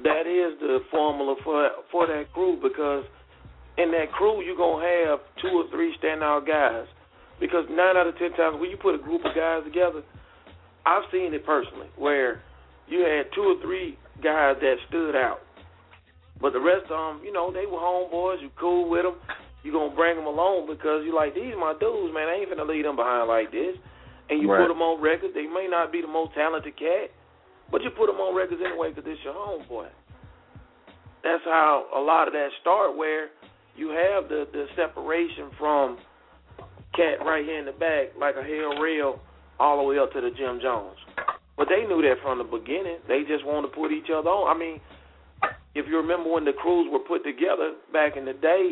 [0.03, 3.05] that is the formula for for that crew because
[3.77, 6.86] in that crew you're gonna have two or three standout guys.
[7.39, 10.01] Because nine out of ten times when you put a group of guys together,
[10.86, 12.39] I've seen it personally where
[12.88, 15.39] you had two or three guys that stood out,
[16.39, 18.41] but the rest of them, you know, they were homeboys.
[18.41, 19.15] You cool with them.
[19.63, 22.29] You gonna bring them along because you like these are my dudes, man.
[22.29, 23.75] I ain't finna leave them behind like this.
[24.29, 24.62] And you Right.
[24.62, 25.34] put them on records.
[25.34, 27.12] They may not be the most talented cat,
[27.71, 29.89] but you put them on records anyway because it's your homeboy.
[31.23, 33.30] That's how a lot of that start, where
[33.75, 35.97] you have the the separation from
[36.95, 39.19] cat right here in the back, like a Hell Rell,
[39.60, 40.97] all the way up to the Jim Jones.
[41.58, 42.99] But they knew that from the beginning.
[43.08, 44.51] They just wanted to put each other on.
[44.51, 44.80] I mean,
[45.73, 48.71] if you remember when the crews were put together back in the day,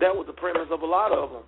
[0.00, 1.42] that was the premise of a lot of them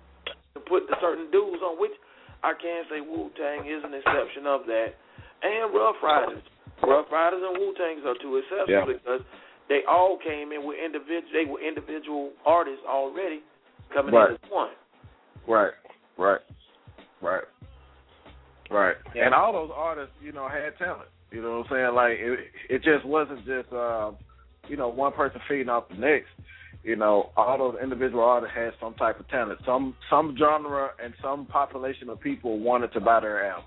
[0.55, 1.79] to put the certain dudes on.
[1.79, 1.95] Which
[2.43, 4.95] I can say Wu Tang is an exception of that,
[5.43, 6.43] and Ruff Ryders.
[6.87, 8.85] Ruff Ryders and Wu Tangs are two exceptions Yeah.
[8.87, 9.21] because
[9.67, 11.31] they all came in with individual.
[11.33, 13.43] They were individual artists already
[13.93, 14.29] coming Right.
[14.31, 14.71] in as one.
[15.45, 15.73] Right.
[16.17, 16.41] Right.
[17.21, 17.43] Right.
[18.69, 18.95] Right.
[19.15, 19.25] Yeah.
[19.25, 21.09] And all those artists, you know, had talent.
[21.31, 21.95] You know what I'm saying?
[21.95, 24.11] Like it it just wasn't just uh,
[24.67, 26.29] you know, one person feeding off the next.
[26.83, 29.59] You know, all those individual artists had some type of talent.
[29.65, 33.65] Some some genre and some population of people wanted to buy their album.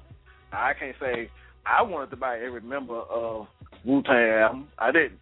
[0.53, 1.31] I can't say
[1.67, 3.47] I wanted to buy every member of
[3.85, 4.69] Wu Tang album.
[4.79, 5.19] I didn't.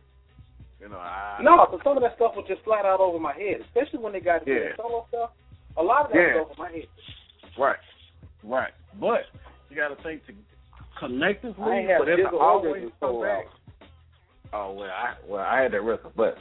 [0.80, 3.32] You know, I no, but some of that stuff was just flat out over my
[3.34, 4.58] head, especially when they got to Yeah.
[4.70, 5.30] the solo stuff.
[5.76, 6.34] A lot of that Yeah.
[6.42, 6.86] was over my head.
[7.58, 7.78] Right.
[8.44, 8.72] Right.
[9.00, 9.26] But
[9.70, 10.32] you got to think to
[10.98, 13.46] collectively I ain't have for them to always come back.
[14.52, 16.38] Oh well, I well I had that record, but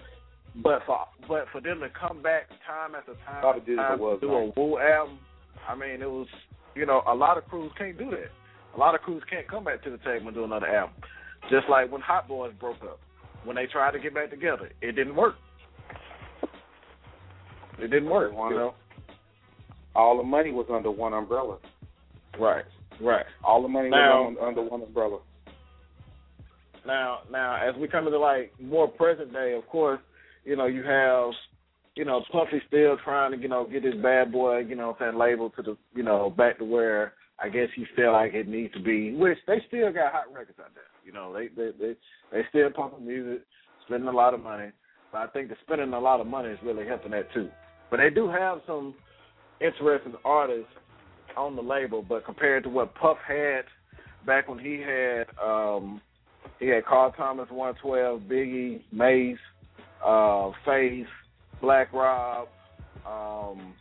[0.56, 4.28] but for but for them to come back time after time, after time was to
[4.28, 4.54] do nice.
[4.56, 5.20] a Wu album,
[5.68, 6.28] I mean it was
[6.76, 8.30] you know a lot of crews can't do that.
[8.76, 10.96] A lot of crews can't come back to the table and do another album.
[11.50, 13.00] Just like when Hot Boys broke up,
[13.44, 15.36] when they tried to get back together, it didn't work.
[17.80, 18.32] It didn't work.
[18.34, 18.74] You know.
[19.96, 21.58] All the money was under one umbrella.
[22.40, 22.66] Right.
[23.02, 23.26] Right.
[23.44, 25.20] All the money Now- was under one umbrella.
[26.86, 30.00] Now, now, as we come into like more present day, of course,
[30.46, 31.32] you know, you have,
[31.96, 35.02] you know, Puffy still trying to, you know, get his bad boy, you know, what
[35.02, 38.34] I'm saying label to the, you know, back to where I guess he feel like
[38.34, 39.14] it needs to be.
[39.14, 40.84] Which they still got hot records out there.
[41.06, 41.96] You know, they they they
[42.32, 43.44] they still pumping music,
[43.86, 44.72] spending a lot of money.
[45.12, 47.50] But I think the spending a lot of money is really helping that too.
[47.90, 48.96] But they do have some
[49.62, 50.72] interesting artists
[51.36, 53.62] on the label, but compared to what Puff had
[54.26, 56.02] back when he had um
[56.60, 59.38] he had Carl Thomas one twelve, Biggie, Mase,
[60.06, 61.08] uh, Faith,
[61.62, 62.48] Black Rob,
[63.06, 63.74] um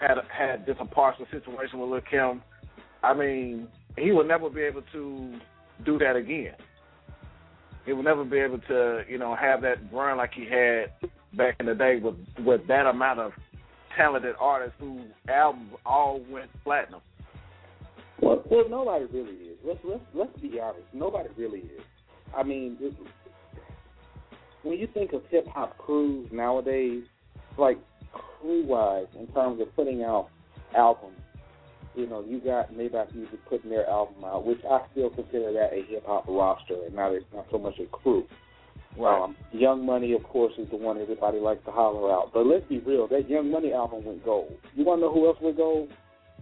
[0.00, 2.42] had had just a partial situation with Lil Kim.
[3.02, 5.34] I mean, he will never be able to
[5.84, 6.54] do that again.
[7.84, 10.92] He will never be able to, you know, have that run like he had
[11.36, 13.32] back in the day with with that amount of
[13.96, 17.00] talented artists whose albums all went platinum.
[18.20, 19.58] Well, well, nobody really is.
[19.64, 20.86] Let's let's let's be honest.
[20.92, 21.82] Nobody really is.
[22.36, 22.94] I mean, it,
[24.62, 27.02] when you think of hip hop crews nowadays,
[27.58, 27.78] like
[28.12, 30.28] crew wise, in terms of putting out
[30.76, 31.18] albums,
[31.94, 35.72] you know, you got Maybach Music putting their album out, which I still consider that
[35.72, 38.26] a hip hop roster and not a, not so much a crew.
[38.96, 39.22] Right.
[39.24, 42.30] Um, Young Money, of course, is the one everybody likes to holler out.
[42.34, 44.54] But let's be real, that Young Money album went gold.
[44.74, 45.90] You want to know who else went gold?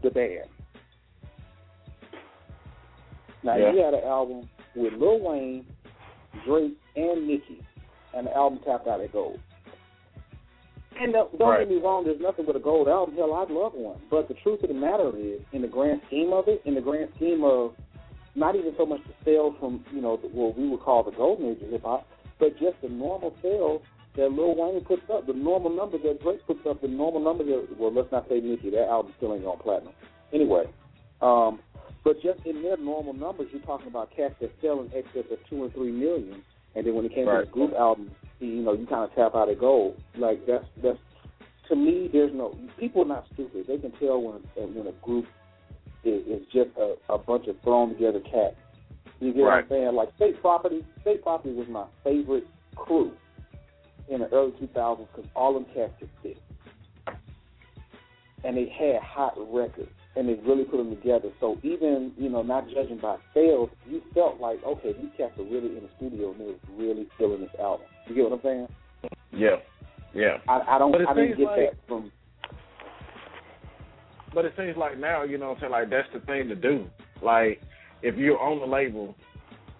[0.02, 0.48] The band.
[3.42, 3.72] Now Yeah.
[3.72, 5.66] you had an album with Lil Wayne,
[6.44, 7.62] Drake, and Nicki,
[8.14, 9.40] and the album tapped out at gold.
[11.00, 11.60] And don't, don't Right.
[11.66, 13.16] get me wrong, there's nothing but a gold album.
[13.16, 13.96] Hell, I'd love one.
[14.10, 16.80] But the truth of the matter is, in the grand scheme of it, in the
[16.82, 17.72] grand scheme of
[18.34, 21.50] not even so much the sales from you know what we would call the golden
[21.50, 22.06] age of hip hop,
[22.38, 23.82] but just the normal sales
[24.16, 27.46] that Lil Wayne puts up, the normal numbers that Drake puts up, the normal numbers
[27.46, 29.94] that well, let's not say Nicki, that album still ain't on platinum.
[30.32, 30.64] Anyway,
[31.22, 31.60] um,
[32.04, 35.38] but just in their normal numbers, you're talking about cats that sell in excess of
[35.48, 36.42] two and three million,
[36.74, 39.34] and then when it came to the group album, you know, you kind of tap
[39.34, 40.00] out at gold.
[40.16, 40.98] Like that's that's
[41.68, 43.66] to me, there's no people are not stupid.
[43.66, 44.42] They can tell when
[44.74, 45.26] when a group
[46.04, 48.56] is, is just a, a bunch of thrown together cats.
[49.20, 49.94] You get what I'm saying?
[49.94, 53.12] Like State Property, State Property was my favorite crew
[54.08, 56.38] in the early 2000s because all them cats could spit,
[58.44, 61.30] and they had hot records, and they really put them together.
[61.40, 65.44] So even you know, not judging by sales, you felt like okay, these cats are
[65.44, 67.86] really in the studio and they're really filling this album.
[68.08, 68.66] You get what I'm saying?
[69.32, 69.56] Yeah.
[70.12, 70.38] Yeah.
[70.48, 72.12] I, I don't, But it I didn't seems get like- that from.
[74.32, 76.54] But it seems like now, you know what I'm saying, like that's the thing to
[76.54, 76.86] do.
[77.22, 77.60] Like
[78.02, 79.14] if you're on the label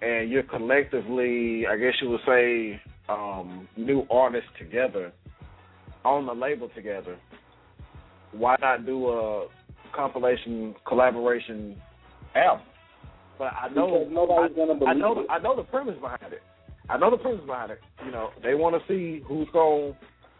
[0.02, 5.12] and you're collectively, I guess you would say, um, new artists together
[6.04, 7.16] on the label together,
[8.32, 9.46] why not do a
[9.94, 11.80] compilation collaboration
[12.34, 12.66] album?
[13.38, 15.26] But I know Because nobody's I, gonna I know it.
[15.30, 16.42] I know the premise behind it.
[16.88, 17.80] I know the premise behind it.
[18.04, 19.94] You know, they want to see who's going,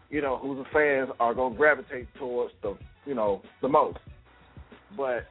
[0.09, 3.97] you know, who the fans are going to gravitate towards the, you know, the most.
[4.95, 5.25] But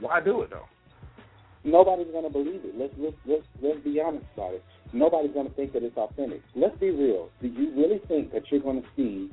[0.00, 0.66] why do it though?
[1.64, 2.74] Nobody's gonna believe it.
[2.76, 4.64] Let's let's let's let's be honest about it.
[4.92, 6.42] Nobody's gonna think that it's authentic.
[6.54, 7.30] Let's be real.
[7.40, 9.30] Do you really think that you're gonna see,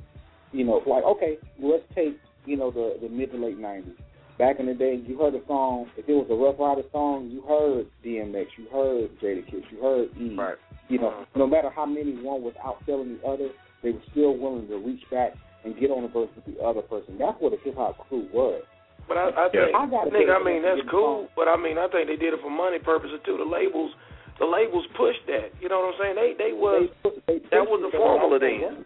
[0.50, 3.94] you know, like okay, let's take you know the the mid to late '90s.
[4.38, 5.86] Back in the day, you heard a song.
[5.96, 10.08] If it was a Ruff Ryder song, you heard DMX, you heard Jadakiss, you heard
[10.18, 10.34] E.
[10.34, 10.56] Right.
[10.88, 11.24] You know, uh-huh.
[11.36, 13.50] no matter how many one was outselling the other,
[13.82, 15.32] they were still willing to reach back
[15.64, 17.18] and get on the verse with the other person.
[17.18, 18.62] That's what a hip hop crew was.
[19.06, 21.28] But I, I think, I gotta Nick, I mean that's cool.
[21.36, 23.36] But I mean, I think they did it for money purposes too.
[23.36, 23.90] The labels,
[24.38, 25.50] the labels pushed that.
[25.60, 26.16] You know what I'm saying?
[26.16, 26.88] They they was
[27.28, 28.84] that was the formula then.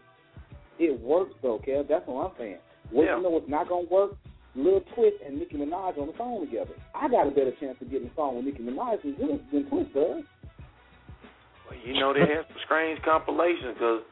[0.79, 1.89] It works though, Kev.
[1.89, 2.59] That's what I'm saying.
[2.91, 3.17] What Yeah.
[3.17, 4.13] you know what's not gonna work?
[4.55, 6.73] Lil Twist and Nicki Minaj on the song together.
[6.95, 9.93] I got a better chance of getting a song with Nicki Minaj than, than Twist
[9.93, 10.25] does.
[11.69, 14.03] Well, you know they had some strange compilations because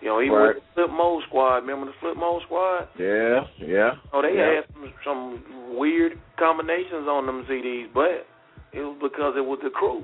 [0.00, 0.54] you know even Right.
[0.54, 1.56] with the Flip Mode Squad.
[1.66, 2.88] Remember the Flip Mode Squad?
[2.98, 3.90] Yeah, yeah.
[4.12, 4.62] Oh, they yeah.
[4.62, 8.24] had some, some weird combinations on them CDs, but
[8.72, 10.02] it was because it was the crew.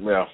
[0.00, 0.24] Yeah.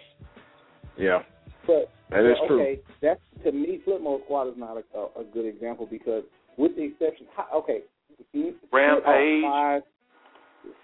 [0.97, 1.23] Yeah.
[1.67, 2.61] But That is but, true.
[2.61, 3.81] okay, that's to me.
[3.85, 6.23] Flip Mode Squad is not a, a, a good example because,
[6.59, 7.83] with the exception, how- okay,
[8.29, 9.43] spit off Rampage.
[9.45, 9.83] five,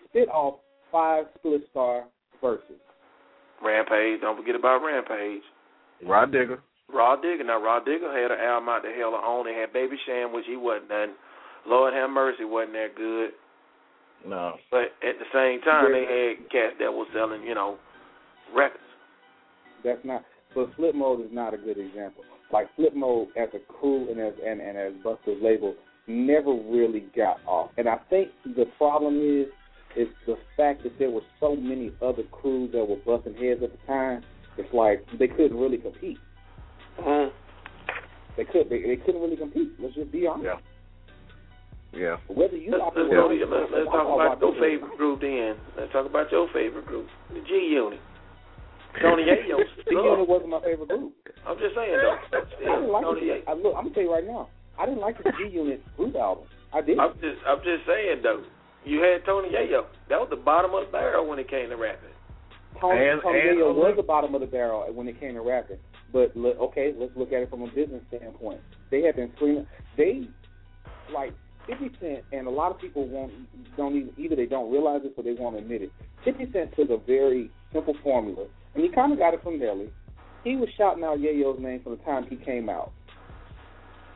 [0.08, 0.60] spit off
[0.90, 2.04] five split star
[2.40, 2.80] verses.
[3.62, 4.20] Rampage.
[4.20, 5.42] Don't forget about Rampage.
[6.06, 6.58] Rah Digga.
[6.92, 7.46] Rah Digga.
[7.46, 9.46] Now, Rah Digga had an album out the hell of own.
[9.46, 11.14] They had Baby Sham, which he wasn't done.
[11.66, 13.30] Lord have mercy, wasn't that good.
[14.26, 14.54] No.
[14.70, 17.78] But at the same time, they had cats that was selling, you know,
[18.54, 18.82] records.
[19.82, 20.24] That's not.
[20.54, 22.24] But Flip Mode is not a good example.
[22.52, 25.74] Like Flip Mode as a crew and as and, and as Busta's label
[26.06, 27.70] never really got off.
[27.76, 29.46] And I think the problem is
[29.96, 33.70] is the fact that there were so many other crews that were busting heads at
[33.70, 34.22] the time.
[34.58, 36.18] It's like they couldn't really compete.
[37.00, 37.34] Mm-hmm.
[38.36, 39.72] They could they, they couldn't really compete.
[39.80, 40.44] Let's just be honest.
[40.44, 40.58] Yeah.
[41.96, 42.16] Yeah.
[42.26, 44.98] Whether you Let's, let's, go or to, not, let's, let's talk all about your favorite
[44.98, 45.54] group then.
[45.78, 48.00] Let's talk about your favorite group, the G Unit.
[49.02, 49.58] Tony Yayo.
[49.84, 51.12] The unit wasn't my favorite group.
[51.46, 52.18] I'm just saying though.
[52.38, 53.44] I didn't like Tony it.
[53.46, 54.48] I, look, I'm gonna tell you right now.
[54.78, 56.44] I didn't like the G Unit group album.
[56.72, 56.98] I did.
[56.98, 58.42] I'm just I'm just saying though.
[58.84, 59.86] You had Tony Yayo.
[60.08, 62.10] That was the bottom of the barrel when it came to rapping.
[62.80, 65.40] Tony, And- Tony and Yayo was the bottom of the barrel when it came to
[65.40, 65.78] rapping.
[66.12, 68.60] But look, okay, let's look at it from a business standpoint.
[68.90, 69.66] They have been screaming.
[69.96, 70.28] They
[71.12, 71.32] like
[71.66, 73.32] Fifty Cent, and a lot of people won't
[73.76, 75.90] don't even either they don't realize it or they won't admit it.
[76.24, 79.90] Fifty Cent took a very simple formula, and he kind of got it from Nelly.
[80.42, 82.92] He was shouting out Yayo's name from the time he came out.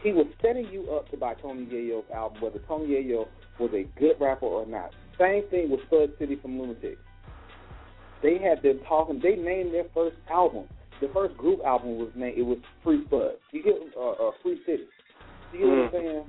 [0.02, 3.26] He was setting you up to buy Tony Yayo's album, whether Tony Yayo
[3.58, 4.94] was a good rapper or not.
[5.18, 7.00] Same thing with Spud City from Lunatics.
[8.22, 9.20] They had been talking.
[9.20, 10.64] They named their first album.
[11.00, 12.38] The first group album was named.
[12.38, 13.32] It was Free Spud.
[13.52, 14.84] You get uh, uh, Free City.
[15.52, 16.24] You get what I'm saying?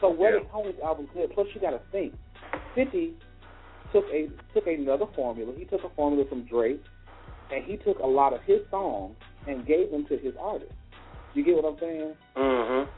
[0.00, 2.14] So whether Tony's album good, plus you got to think,
[2.74, 3.14] Fifty
[3.92, 5.52] took a took another formula.
[5.56, 6.82] He took a formula from Drake,
[7.54, 9.14] and he took a lot of his songs
[9.46, 10.74] and gave them to his artists.
[11.34, 12.14] You get what I'm saying?
[12.36, 12.90] Mm-hmm.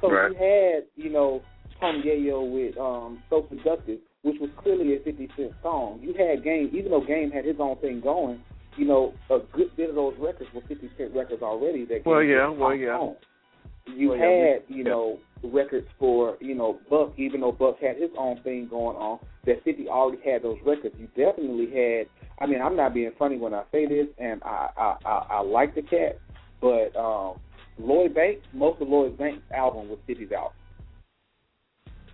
[0.00, 0.30] So Right.
[0.32, 1.42] you had, you know,
[1.80, 5.98] Tony Yayo with um, So Seductive, which was clearly a 50 Cent song.
[6.02, 8.40] You had Game, even though Game had his own thing going,
[8.76, 11.84] you know, a good bit of those records were 50 Cent records already.
[11.86, 12.98] That Well, yeah, well, yeah.
[13.86, 14.90] You Well, had, we- you yeah.
[14.90, 19.18] know, records for, you know, Buck, even though Buck had his own thing going on,
[19.46, 20.94] that 50 already had those records.
[20.98, 22.06] You definitely had,
[22.40, 25.40] I mean, I'm not being funny when I say this, and I, I, I, I
[25.42, 26.18] like the cat,
[26.60, 27.38] but um,
[27.78, 30.52] Lloyd Banks, most of Lloyd Banks' album was 50's album.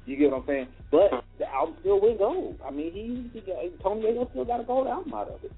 [0.06, 0.66] You get what I'm saying?
[0.90, 2.58] But the album still went gold.
[2.66, 5.52] I mean, he, he got, Tony Yayo still got a gold album out of it.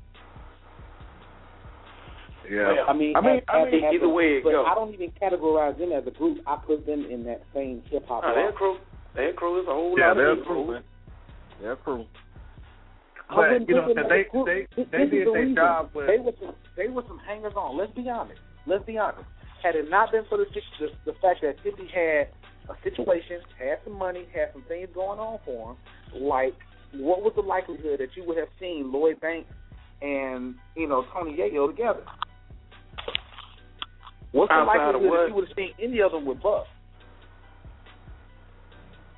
[2.50, 2.84] Yeah.
[2.88, 4.66] I mean, I mean, as- I mean, as either a- way it goes.
[4.66, 6.38] I don't even categorize them as a group.
[6.46, 8.24] I put them in that same hip hop.
[8.24, 8.78] Nah, their crew,
[9.14, 10.64] their crew is a whole yeah, lot they're of people.
[10.64, 10.82] crew, man.
[11.84, 12.06] Crew.
[13.30, 16.06] I But you know, them as they they, they did the their job with.
[16.06, 17.76] They were some they were some hangers on.
[17.78, 18.40] Let's be honest.
[18.66, 19.24] Let's be honest.
[19.62, 20.46] Had it not been for the
[20.80, 22.28] the, the fact that Fifty had
[22.68, 26.54] a situation, had some money, had some things going on for him, like
[26.94, 29.52] what was the likelihood that you would have seen Lloyd Banks
[30.02, 32.02] and you know Tony Yayo together?
[34.32, 36.66] What's the Outside likelihood that you would have seen any of them with Buck?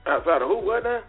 [0.07, 0.59] Outside of who?
[0.59, 1.03] What now?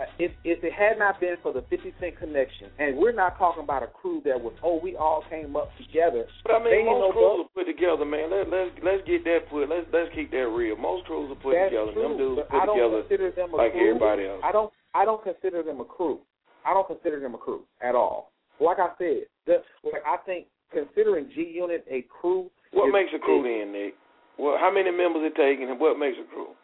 [0.00, 3.36] Uh, if if it had not been for the 50 Cent connection, and we're not
[3.36, 6.24] talking about a crew that was, oh, we all came up together.
[6.42, 8.30] But I mean, most no crews are put together, man.
[8.32, 9.68] Let let's let's get that put.
[9.68, 10.76] Let's let's keep that real.
[10.76, 11.92] Most crews are put That's together.
[11.92, 13.88] true, Them dudes put I don't together consider them a like crew.
[13.92, 14.40] everybody else.
[14.42, 16.18] I don't I don't consider them a crew.
[16.64, 18.32] I don't consider them a crew at all.
[18.60, 22.48] Like I said, the, like I think considering G Unit a crew.
[22.72, 23.94] What is- makes a crew then, Nick?
[24.38, 26.56] Well, how many members it taking, and what makes a crew?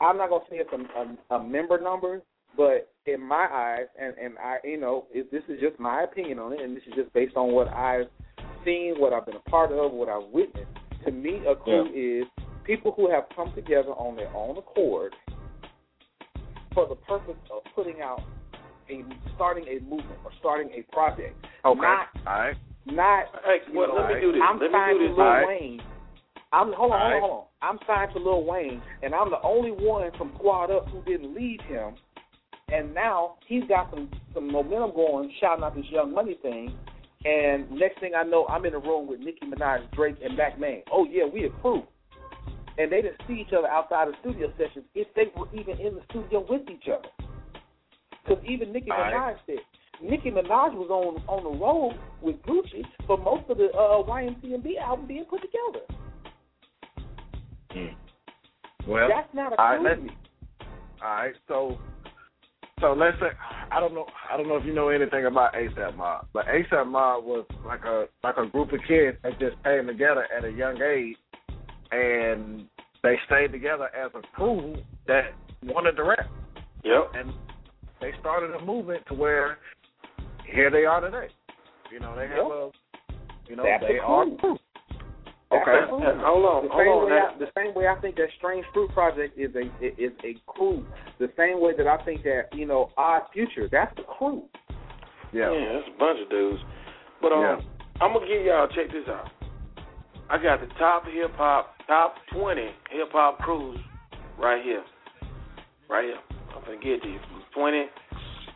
[0.00, 2.22] I, I'm not gonna say it's a, a, a member number,
[2.56, 6.38] but in my eyes, and and I, you know, if this is just my opinion
[6.38, 8.06] on it, and this is just based on what I've
[8.64, 10.70] seen, what I've been a part of, what I've witnessed.
[11.04, 12.26] To me, a crew is
[12.64, 15.14] people who have come together on their own accord
[16.72, 18.22] for the purpose of putting out
[18.90, 19.02] a
[19.34, 21.34] starting a movement or starting a project.
[21.64, 21.80] Okay.
[21.80, 22.56] Not All right.
[22.86, 23.24] not.
[23.44, 24.40] Hey, well, know, let me do this.
[24.42, 25.16] I'm Let me do this.
[25.16, 25.46] Lil Alright.
[25.46, 25.80] Wayne.
[26.54, 27.44] I'm hold on, hold on, hold on.
[27.62, 31.34] I'm signed to Lil Wayne, and I'm the only one from Squad Up who didn't
[31.34, 31.94] leave him.
[32.72, 36.72] And now he's got some some momentum going, shouting out this Young Money thing.
[37.24, 40.60] And next thing I know, I'm in a room with Nicki Minaj, Drake, and Mack
[40.60, 40.82] Maine.
[40.92, 41.82] Oh yeah, we a crew.
[42.78, 45.96] And they didn't see each other outside of studio sessions if they were even in
[45.96, 47.08] the studio with each other.
[48.24, 49.12] Because even Nicki Alright.
[49.12, 49.58] Minaj said
[50.00, 54.78] Nicki Minaj was on on the road with Gucci for most of the uh, YMCMB
[54.78, 55.84] album being put together.
[57.74, 57.94] Mm.
[58.86, 60.10] Well, That's not a all right, let's, me.
[61.02, 61.34] all right.
[61.48, 61.78] So,
[62.80, 63.28] so let's say
[63.70, 64.06] I don't know.
[64.30, 67.84] I don't know if you know anything about ASAP Mob, but ASAP Mob was like
[67.84, 71.16] a like a group of kids that just came together at a young age,
[71.90, 72.66] and
[73.02, 75.32] they stayed together as a crew that
[75.64, 76.28] wanted to rap,
[76.84, 77.12] Yep.
[77.14, 77.32] and
[78.00, 79.58] they started a movement to where
[80.46, 81.28] here they are today.
[81.90, 82.46] You know, they have Yep.
[82.46, 82.70] a,
[83.48, 84.58] you know, That's they a are crew.
[85.62, 85.78] Crew.
[85.78, 86.18] That's Okay.
[86.18, 86.24] a.
[86.24, 87.04] Hold on, The hold same on.
[87.06, 90.34] way I, the same way I think that Strange Fruit Project is a is a
[90.46, 90.84] crew.
[91.18, 94.42] The same way that I think that you know Odd Future that's a crew.
[95.32, 95.50] Yeah.
[95.52, 96.62] Yeah, that's a bunch of dudes.
[97.20, 97.58] But um, Yeah.
[98.00, 99.30] I'm gonna give y'all check this out.
[100.30, 103.78] I got the top hip hop, top 20 hip hop crews
[104.38, 104.82] right here,
[105.88, 106.18] right here.
[106.56, 107.86] I'm gonna get these from 20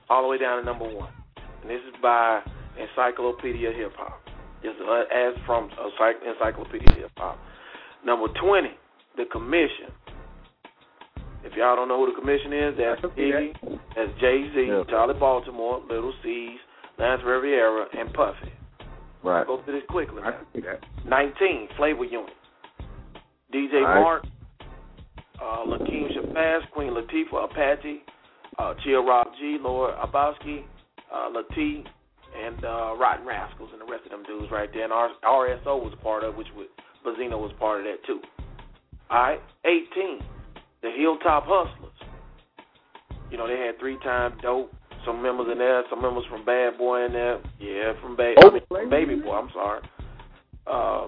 [0.08, 1.10] all the way down to number one,
[1.62, 2.40] and this is by
[2.78, 4.20] Encyclopedia Hip Hop.
[4.62, 7.38] This is uh, as from Encycl- Encyclopedia Hip Hop.
[8.04, 8.68] Number 20,
[9.16, 9.90] the Commission.
[11.44, 13.16] If y'all don't know who the Commission is, that's I that.
[13.16, 14.82] Iggy, that's Jay Z, Yeah.
[14.90, 16.58] Charli Baltimore, Little C's,
[16.98, 18.52] Lance Rivera, and Puffy.
[19.22, 19.46] Right.
[19.46, 20.22] Go through this quickly.
[20.24, 20.80] I can see that.
[21.06, 22.32] 19, Flavor Unit.
[23.54, 24.00] DJ All right.
[24.00, 24.24] Mark,
[25.40, 28.02] uh, Lakim Shabazz, Queen Latifah, Apache,
[28.58, 30.64] uh, Chill Rob G, Lord Abowski,
[31.12, 31.84] uh, Latif,
[32.38, 34.84] and uh, Rotten Rascals, and the rest of them dudes right there.
[34.84, 36.66] And R- RSO was a part of, which was,
[37.04, 38.20] Bazino was part of that too.
[39.10, 40.20] All right, 18,
[40.82, 41.92] the Hilltop Hustlers.
[43.30, 44.72] You know, they had three time dope.
[45.06, 47.38] Some members in there, some members from Bad Boy in there.
[47.60, 49.80] Yeah, from, ba- I mean, from Baby Boy, I'm sorry.
[50.66, 51.06] Uh,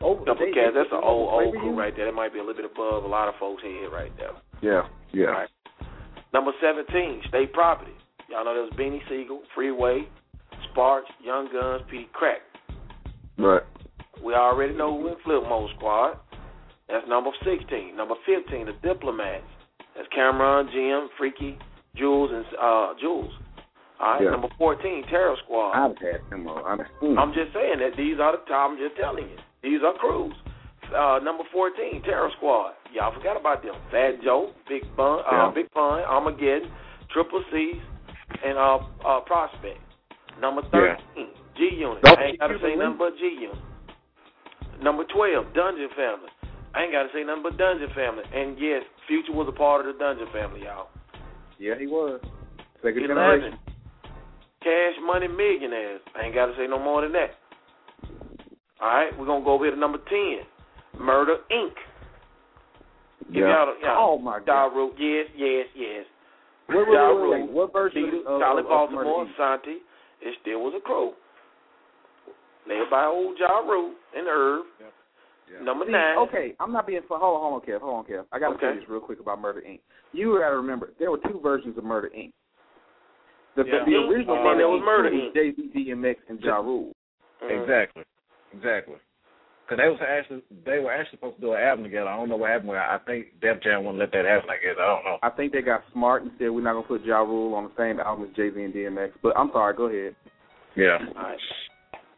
[0.00, 2.06] Over Double they- Cats, that's an old, old crew right there.
[2.06, 4.32] That might be a little bit above a lot of folks' head right there.
[4.62, 4.88] Yeah.
[5.12, 5.26] Yeah.
[5.26, 5.48] Right.
[6.32, 7.92] Number 17, State Property.
[8.30, 10.06] Y'all know there's was Beanie Sigel, Freeway,
[10.78, 12.38] Sparks, Young Gunz, Peedi Crakk.
[13.36, 13.62] Right.
[14.24, 16.18] We already know who in Flip Mode Squad.
[16.88, 17.96] That's number 16.
[17.96, 19.42] Number 15, The Diplomats.
[19.96, 21.58] That's Cam'ron, Jim, Freaky,
[22.00, 23.28] Juelz, and uh, Juelz.
[23.98, 24.30] All right, Yeah.
[24.30, 25.72] number 14, Terror Squad.
[25.72, 26.46] I've had them.
[26.46, 26.64] all.
[26.64, 27.18] I'm, mm.
[27.18, 28.70] I'm just saying that these are the top.
[28.70, 29.36] I'm just telling you.
[29.64, 30.34] These are crews.
[30.94, 32.74] Uh, number 14, Terror Squad.
[32.94, 33.74] Y'all forgot about them.
[33.90, 35.50] Fat Joe, Big Pun, uh, Yeah.
[35.52, 36.70] Big Pun, Armageddon,
[37.12, 37.82] Triple Seis,
[38.44, 39.80] and uh, uh, Prospect.
[40.40, 40.98] Number 13,
[41.56, 41.98] G Unit.
[42.04, 43.58] I ain't got to say nothing but G Unit.
[44.82, 46.30] Number 12, Dungeon Family.
[46.74, 48.22] I ain't got to say nothing but Dungeon Family.
[48.32, 50.88] And yes, Future was a part of the Dungeon Family, y'all.
[51.58, 52.20] Yeah, he was.
[52.82, 53.58] Second 11, generation.
[54.62, 56.00] Cash Money Millionaires.
[56.14, 57.30] I ain't got to say no more than that.
[58.80, 61.74] All right, we're going to go over here to number 10, Murder, Inc.
[63.32, 63.64] Give Yeah.
[63.66, 64.70] y'all, y'all, Oh, my God.
[64.70, 66.04] Daru, yes, yes, yes.
[66.68, 67.50] Wait, wait, Ja wait, wait, wait.
[67.50, 69.36] What version Peter, of, Charlie of, of Baltimore, Inc.?
[69.36, 69.78] Santi,
[70.20, 71.12] it still was a crew.
[72.68, 74.64] Led by old Ja Rule and Irv.
[75.62, 76.18] Number See, nine.
[76.18, 77.00] Okay, I'm not being.
[77.08, 77.80] Hold on, hold on, Kev.
[77.80, 78.24] Hold on, Kev.
[78.32, 78.74] I got to Okay.
[78.74, 79.80] say this real quick about Murder Inc.
[80.12, 82.32] You got to remember there were two versions of Murder Inc.
[83.56, 83.84] The, Yeah.
[83.86, 84.84] the original Uh, Murder there was Inc.
[84.84, 85.34] Murder was Inc.
[85.34, 86.92] Jay Z, DMX, and Ja Rule.
[87.40, 87.62] Mhm.
[87.62, 88.04] Exactly.
[88.52, 88.96] Exactly.
[89.68, 92.08] Because they was actually they were actually supposed to do an album together.
[92.08, 92.70] I don't know what happened.
[92.70, 94.48] With, I think Def Jam wouldn't let that happen.
[94.48, 95.18] I guess I don't know.
[95.22, 97.76] I think they got smart and said we're not gonna put Ja Rule on the
[97.76, 99.10] same album as Jay Z and DMX.
[99.22, 100.16] But I'm sorry, go ahead.
[100.74, 100.96] Yeah.
[101.16, 101.38] All right.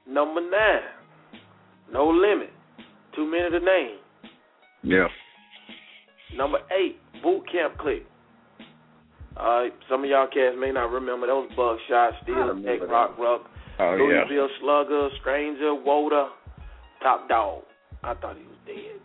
[0.09, 1.43] Number nine,
[1.93, 2.51] No Limit.
[3.17, 3.99] Too many to name.
[4.85, 5.09] Yeah.
[6.37, 8.05] Number eight, Boot Camp Clik.
[9.37, 12.89] Uh, some of y'all cats may not remember those Buckshot, I Steel, Tech.
[12.89, 13.47] Rock, Rock,
[13.81, 14.25] Oh yeah.
[14.29, 16.29] Louieville Sluggah, Stranger, Woda,
[17.03, 17.63] Top Dog.
[18.03, 19.01] I thought he was dead.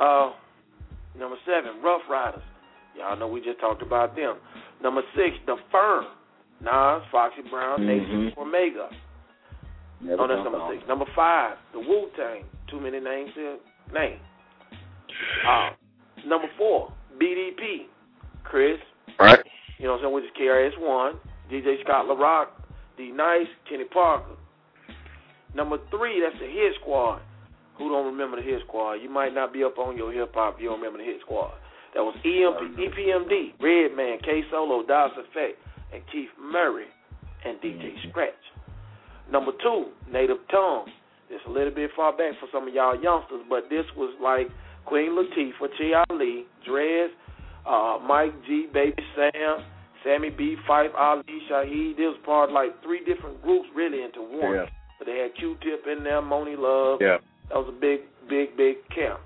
[0.00, 0.32] Uh,
[1.18, 2.42] number seven, Ruff Ryders.
[2.96, 4.36] Y'all know we just talked about them.
[4.82, 6.04] Number six, The Firm.
[6.60, 8.88] Nas, Foxy Brown, Nation, Omega.
[10.00, 10.82] Never Oh, that's number six.
[10.88, 12.44] Number five, the Wu Tang.
[12.68, 13.58] Too many names here.
[13.94, 14.18] Name.
[15.48, 15.70] Uh,
[16.26, 17.86] number four, BDP.
[18.44, 18.78] Chris.
[19.20, 19.38] Right.
[19.78, 20.14] You know what I'm saying?
[20.14, 21.14] Which is KRS One.
[21.50, 22.46] DJ Scott LaRock.
[22.96, 23.46] D Nice.
[23.68, 24.36] Kenny Parker.
[25.54, 27.20] Number three, that's the Hit Squad.
[27.78, 28.94] Who don't remember the Hit Squad?
[28.94, 31.20] You might not be up on your hip hop if you don't remember the Hit
[31.22, 31.54] Squad.
[31.94, 35.52] That was EMP, EPMD, Redman, K Solo, Das EFX,
[35.92, 36.86] and Keith Murray,
[37.44, 38.34] and DJ Scratch.
[39.30, 40.86] Number two, Native Tongue.
[41.30, 44.48] It's a little bit far back for some of y'all youngsters, but this was like
[44.86, 47.10] Queen Latifah, Chia Lee, Dres,
[47.66, 49.64] uh, Mike G, Baby Sam,
[50.02, 51.96] Sammy B, Phife, Ali, Shaheed.
[51.96, 54.54] This was part of like three different groups really into one.
[54.54, 54.66] Yeah.
[54.98, 56.98] But they had Q-Tip in there, Monie Love.
[57.00, 57.18] Yeah.
[57.48, 59.20] That was a big, big, big camp.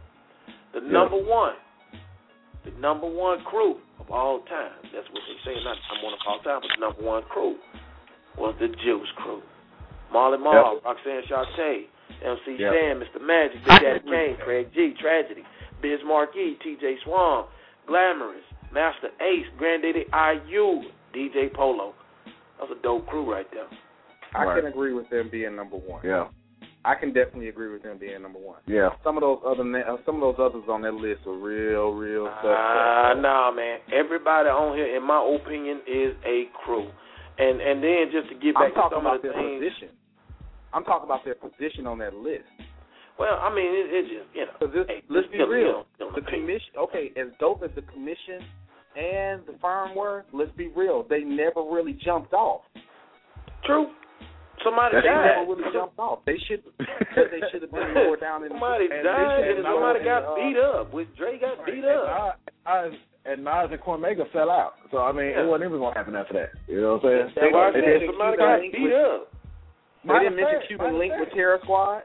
[0.74, 1.54] The number one,
[2.64, 4.72] the number one crew of all time.
[4.94, 5.56] That's what they say.
[5.64, 7.56] Not number one of all time, but the number one crew
[8.38, 9.42] was the Juice Crew.
[10.12, 11.86] Marley Marl, Roxanne Shante,
[12.22, 12.72] MC Yep.
[12.72, 13.20] Sam, Mr.
[13.20, 14.36] Magic, Big Daddy Kane.
[14.44, 15.42] Craig G, Tragedy,
[15.80, 17.46] Biz Markie, TJ Swan,
[17.86, 20.82] Glamorous, Masta Ace, Granddaddy IU,
[21.14, 21.94] DJ Polo.
[22.58, 23.66] That was a dope crew right there.
[24.34, 24.62] I Right.
[24.62, 26.00] can agree with them being number one.
[26.04, 26.28] Yeah.
[26.84, 28.58] I can definitely agree with them being number one.
[28.66, 28.90] Yeah.
[29.04, 31.92] Some of those other na- uh, some of those others on that list are real,
[31.92, 32.40] real Ah,
[33.12, 33.22] suspect.
[33.22, 33.78] nah, man.
[33.92, 36.90] Everybody on here, in my opinion, is a crew.
[37.38, 39.38] And and then just to get I'm back to talking some about of the their
[39.38, 39.62] things.
[39.62, 39.88] position.
[40.74, 42.48] I'm talking about their position on that list.
[43.18, 44.52] Well, I mean, it, it just you know.
[44.58, 45.86] Because this, hey, let's be still- real.
[45.94, 48.42] still The commission, okay, as dope as the commission
[48.96, 52.62] and the firm were, let's be real, they never really jumped off.
[53.64, 53.86] True.
[54.64, 55.42] Somebody They died.
[55.42, 56.20] never really jumped off.
[56.24, 58.50] They should, they should have been lower down in.
[58.50, 60.92] Somebody and died they and somebody and, got uh, beat up.
[60.94, 62.38] Which Dre got beat up.
[62.66, 64.74] And Nas, and Nas and Cormega fell out.
[64.90, 65.42] So I mean, Yeah.
[65.42, 66.50] it wasn't even gonna happen after that.
[66.70, 67.26] You know what I'm saying?
[67.34, 69.20] That's why They- said they- somebody got beat with- up.
[70.04, 72.02] They didn't mention Cuban fact, Link matter with Terror Squad.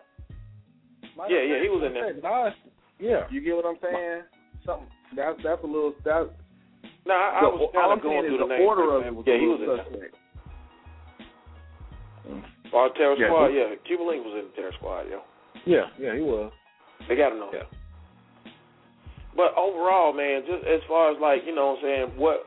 [1.18, 2.14] fact, Yeah, yeah, he was in there.
[2.14, 2.54] Nas,
[3.00, 3.26] yeah.
[3.30, 4.22] You get what I'm saying?
[4.66, 6.30] Something that's that's a little that's
[7.06, 8.68] No, I, I was kind of going through the the names.
[8.68, 10.16] order of yeah, he was little suspect.
[12.74, 13.76] Oh, Terror Yeah, Squad, yeah.
[13.86, 15.24] Cuban Link was in the Terror Squad, yeah.
[15.66, 16.52] Yeah, yeah, he was.
[17.08, 17.50] They got to know.
[17.54, 17.64] Yeah.
[19.36, 22.46] But overall, man, just as far as like, you know what I'm saying, what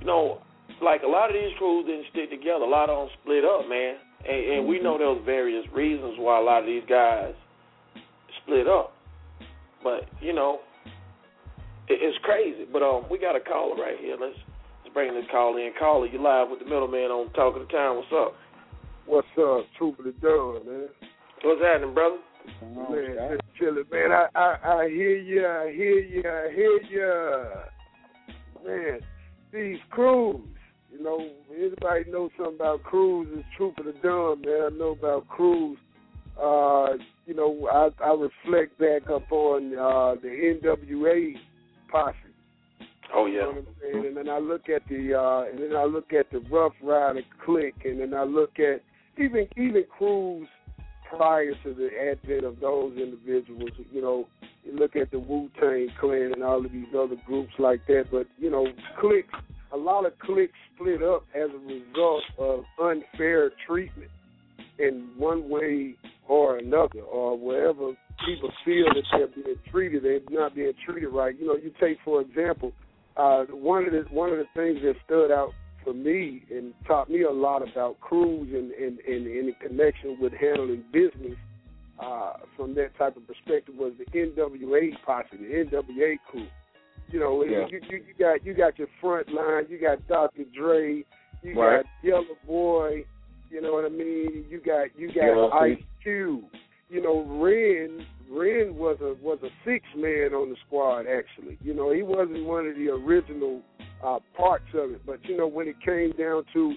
[0.00, 0.40] you know,
[0.82, 2.64] like a lot of these crews didn't stick together.
[2.64, 3.96] A lot of them split up, man.
[4.28, 7.32] And, and we know there was various reasons why a lot of these guys
[8.42, 8.92] split up.
[9.82, 10.60] But, you know,
[11.88, 12.66] it, it's crazy.
[12.70, 14.16] But um we got a caller right here.
[14.20, 14.36] Let's
[14.84, 15.72] let's bring this call in.
[15.78, 17.96] Caller, you live with the middleman on Talk of the Town.
[17.96, 18.36] What's up?
[19.10, 20.86] What's up, Troop of the Dog, man?
[21.42, 22.18] What's happening, brother?
[22.62, 24.12] Man, just chilling, man.
[24.12, 27.42] I, I I hear you, I hear you, I hear you.
[28.64, 29.00] Man,
[29.52, 30.46] these crews,
[30.92, 34.68] you know, anybody know something about crews It's Troop of the Dumb, man.
[34.74, 35.76] I know about crews.
[36.40, 36.90] Uh,
[37.26, 40.28] you know, I I reflect back up on uh the
[40.62, 41.32] NWA
[41.90, 42.14] posse.
[43.12, 43.32] Oh yeah.
[43.32, 44.06] You know what I'm saying?
[44.06, 47.22] And then I look at the uh and then I look at the Ruff Ryder
[47.44, 48.82] clique and then I look at
[49.20, 50.48] even even crews
[51.08, 54.26] prior to the advent of those individuals, you know,
[54.64, 58.04] you look at the Wu Tang Clan and all of these other groups like that,
[58.10, 58.66] but you know,
[59.00, 59.28] cliques
[59.72, 64.10] a lot of cliques split up as a result of unfair treatment
[64.78, 65.94] in one way
[66.26, 67.92] or another, or wherever
[68.26, 71.38] people feel that they're being treated, they're not being treated right.
[71.38, 72.72] You know, you take for example,
[73.16, 75.50] uh, one of the one of the things that stood out
[75.84, 80.16] for me and taught me a lot about crews and and, and, and in connection
[80.20, 81.36] with handling business
[81.98, 86.46] uh, from that type of perspective was the NWA posse, the NWA crew.
[87.08, 87.66] You know, Yeah.
[87.70, 90.44] you, you you got you got your front line, you got Dr.
[90.56, 91.04] Dre,
[91.42, 91.82] you Right.
[91.82, 93.04] got Yella Boy,
[93.50, 94.44] you know what I mean?
[94.48, 96.44] You got you got Yellow Ice Cube.
[96.88, 101.58] You know, Ren Ren was a was a six man on the squad actually.
[101.62, 103.60] You know, he wasn't one of the original
[104.02, 105.02] uh parts of it.
[105.06, 106.74] But you know, when it came down to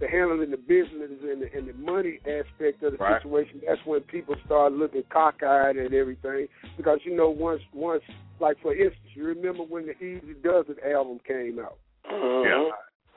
[0.00, 3.20] the handling the business and the, and the money aspect of the Right.
[3.20, 6.46] situation, that's when people started looking cockeyed at everything.
[6.76, 8.02] Because you know, once once
[8.40, 11.78] like for instance, you remember when the Eazy-Duz-It album came out.
[12.08, 12.70] Mhm.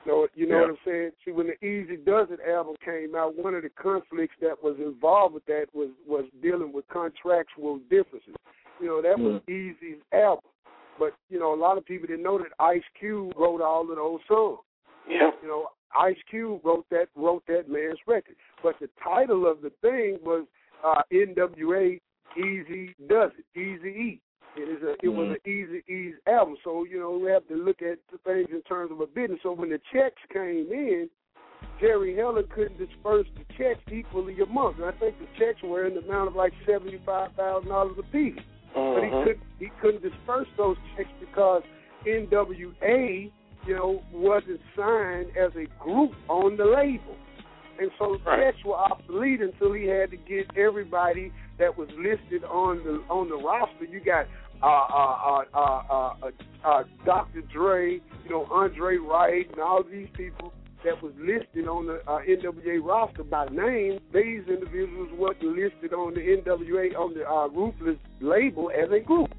[0.04, 0.60] So you know Yeah.
[0.62, 1.12] what I'm saying?
[1.24, 5.44] See, when the Eazy-Duz-It album came out, one of the conflicts that was involved with
[5.46, 8.34] that was was dealing with contractual differences.
[8.80, 10.50] You know, that was Eazy's album,
[10.98, 13.96] but you know, a lot of people didn't know that Ice Cube wrote all of
[13.96, 14.58] those songs.
[15.08, 15.30] Yeah.
[15.42, 15.68] You know,
[15.98, 20.46] Ice Cube wrote that wrote that man's record, but the title of the thing was
[20.84, 21.98] uh, NWA
[22.36, 24.20] Easy Does It, Easy E.
[24.54, 27.80] It is a it was an Eazy-E's album, so you know we have to look
[27.80, 29.40] at the things in terms of a business.
[29.42, 31.08] So when the checks came in,
[31.80, 34.80] Jerry Heller couldn't disperse the checks equally amongst.
[34.80, 37.96] And I think the checks were in the amount of like seventy five thousand dollars
[37.98, 38.38] a piece.
[38.74, 39.24] But he Mhm.
[39.24, 41.62] couldn't he couldn't disperse those checks because
[42.04, 43.30] NWA,
[43.66, 47.16] you know, wasn't signed as a group on the label.
[47.78, 48.40] And so Right.
[48.40, 53.28] checks were obsolete until he had to get everybody that was listed on the on
[53.28, 53.84] the roster.
[53.84, 54.26] You got
[54.62, 56.30] uh uh uh uh uh, uh,
[56.64, 57.42] uh Dr.
[57.42, 60.52] Dre, you know, Andre Wright and all these people
[60.84, 64.00] that was listed on the uh, NWA roster by name.
[64.12, 69.30] These individuals weren't listed on the NWA on the uh, Ruthless label as a group.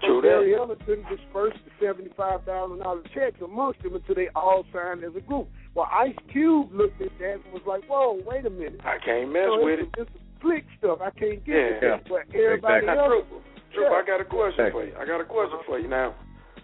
[0.00, 0.56] True So Barry that.
[0.58, 5.14] Heller couldn't disperse the seventy-five thousand dollar checks amongst them until they all signed as
[5.16, 5.48] a group.
[5.74, 8.80] Well, Ice Cube looked at that and was like, "Whoa, wait a minute!
[8.84, 10.08] I can't mess So with it's, it.
[10.08, 10.10] it's
[10.42, 10.98] slick stuff.
[11.00, 11.70] I can't get Yeah.
[11.72, 13.96] with that." But everybody Now, else, Trooper, Trooper, Yeah.
[13.96, 14.70] I got a question Hey.
[14.70, 14.92] for you.
[15.00, 16.14] I got a question for you now.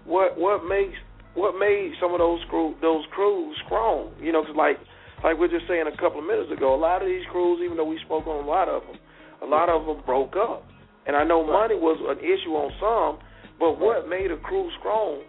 [0.04, 0.98] What what makes
[1.34, 4.12] what made some of those crew those crews strong?
[4.20, 4.78] You know, 'cause like
[5.24, 7.60] like we are just saying a couple of minutes ago, a lot of these crews,
[7.62, 8.98] even though we spoke on a lot of them,
[9.40, 10.64] a lot of them broke up.
[11.06, 13.18] And I know money was an issue on some,
[13.58, 15.22] but what made a crew strong?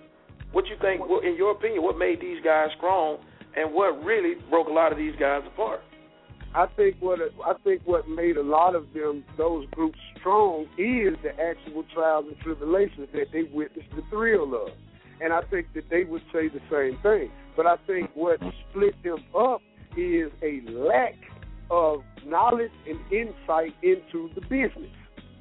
[0.52, 1.08] What you think?
[1.08, 3.18] What, in your opinion, what made these guys strong,
[3.56, 5.82] and what really broke a lot of these guys apart?
[6.56, 11.18] I think what I think what made a lot of them those groups strong is
[11.24, 14.70] the actual trials and tribulations that they witnessed the thrill of,
[15.24, 17.32] and I think that they would say the same thing.
[17.56, 19.62] But I think what split them up
[19.96, 21.16] is a lack
[21.72, 24.92] of knowledge and insight into the business.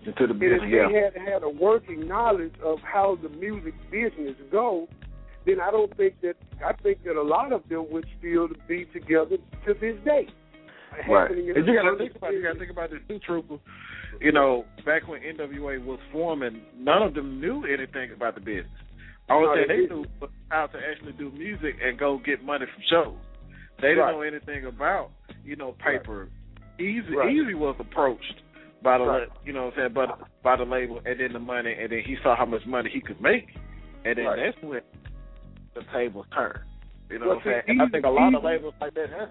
[0.06, 1.04] Into the business, And if they yeah.
[1.04, 4.88] had had a working knowledge of how the music business go,
[5.46, 8.86] then I don't think that I think that a lot of them would still be
[8.92, 10.28] together to this day.
[11.08, 11.30] Right.
[11.30, 13.56] And you gotta think about you gotta think about this too, Trooper.
[14.20, 18.81] You know, back when NWA was forming, none of them knew anything about the business.
[19.28, 22.66] All No, they they knew was how to actually do music and go get money
[22.66, 23.16] from shows.
[23.80, 24.12] They didn't Right.
[24.12, 25.10] know anything about,
[25.44, 26.28] you know, paper.
[26.78, 27.34] Eazy Right.
[27.34, 28.42] Eazy was approached
[28.82, 29.28] by the Right.
[29.44, 31.90] you know what I'm saying, by the, by the label and then the money and
[31.90, 33.48] then he saw how much money he could make.
[34.04, 34.36] And then Right.
[34.52, 34.82] that's when
[35.74, 36.58] the tables turned.
[37.08, 37.62] You know Well, what I'm saying?
[37.68, 39.30] And I think a lot of labels like that have.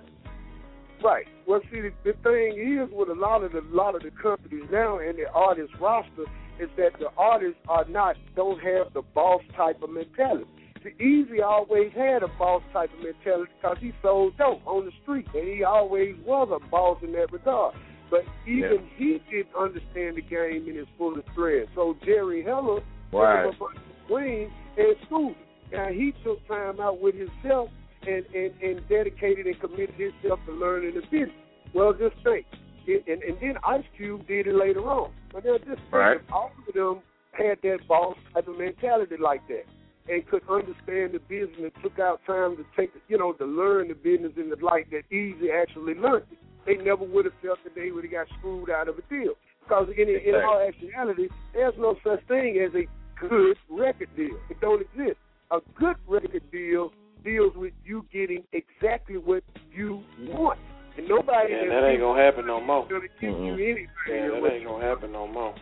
[1.04, 1.28] Right.
[1.48, 4.70] Well, see, the, the thing is with a lot of the lot of the companies
[4.72, 6.26] now and the artist roster
[6.62, 10.45] is that the artists are not don't have the boss type of mentality.
[10.84, 14.91] The Eazy always had a boss type of mentality because he sold dope on the
[15.03, 17.76] street, and he always was a boss in that regard.
[18.09, 21.68] But even he didn't understand the game in its fullest thread.
[21.76, 22.82] So Jerry Heller
[23.14, 23.43] Right.
[23.45, 25.45] took him between and schooled him.
[25.72, 27.70] Now he took time out with himself
[28.07, 31.36] and, and, and dedicated and committed himself to learning the business.
[31.74, 32.45] Well, just think.
[32.88, 35.12] It, and, and then Ice Cube did it later on.
[35.32, 36.18] But now just Right.
[36.18, 37.02] if all of them
[37.32, 39.66] had that boss type of mentality like that
[40.10, 43.94] and could understand the business took out time to take, you know, to learn the
[43.94, 46.38] business in the light that Eazy actually learned it.
[46.66, 49.34] They never would have felt that they would have got screwed out of a deal.
[49.64, 52.88] Because in, in all actuality, there's no such thing as a
[53.20, 54.38] good record deal.
[54.50, 55.18] It don't exist.
[55.52, 56.92] a good record deal
[57.24, 60.60] deals with you getting exactly what you want.
[60.98, 62.86] And nobody Yeah, that ain't gonna happen no more.
[62.88, 63.88] gonna give you anything.
[64.08, 65.54] Yeah, that that ain't gonna happen no more.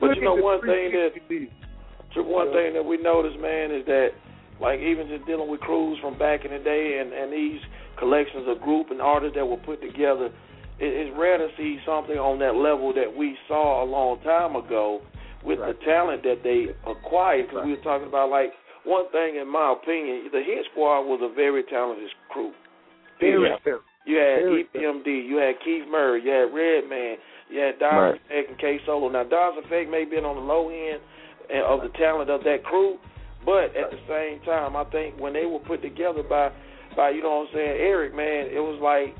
[0.00, 1.52] But you know one thing that 360
[2.14, 4.10] So one thing that we noticed, man, is that
[4.60, 7.60] like even just dealing with crews from back in the day and and these
[7.98, 10.26] collections of group and artists that were put together,
[10.80, 14.56] it, it's rare to see something on that level that we saw a long time
[14.56, 15.00] ago
[15.44, 17.48] with the talent that they acquired.
[17.48, 18.52] Because we were talking about like
[18.84, 22.52] one thing, in my opinion, the Hit Squad was a very talented crew.
[23.20, 23.58] Very Yeah.
[23.62, 23.91] talented.
[24.04, 27.16] You had EPMD, you had Keith Murray, you had Redman,
[27.50, 28.20] you had Dodge Right.
[28.26, 29.08] Effect and K Solo.
[29.08, 31.00] Now Dodge Effect may have been on the low end
[31.64, 32.98] of the talent of that crew,
[33.44, 36.50] but at the same time, I think when they were put together by,
[36.96, 39.14] by you know what I'm saying, Eric, man, it was like,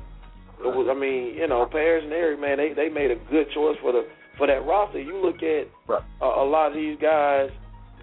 [0.59, 0.87] it was.
[0.89, 3.91] I mean, you know, Parrish and Eric, man, they they made a good choice for
[3.91, 4.07] the
[4.37, 4.99] for that roster.
[4.99, 5.67] You look at
[6.21, 7.49] a, a lot of these guys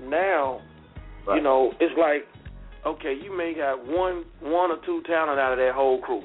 [0.02, 0.60] now,
[1.34, 2.26] you know, it's like,
[2.86, 6.22] okay, you may got one one or two talent out of that whole crew.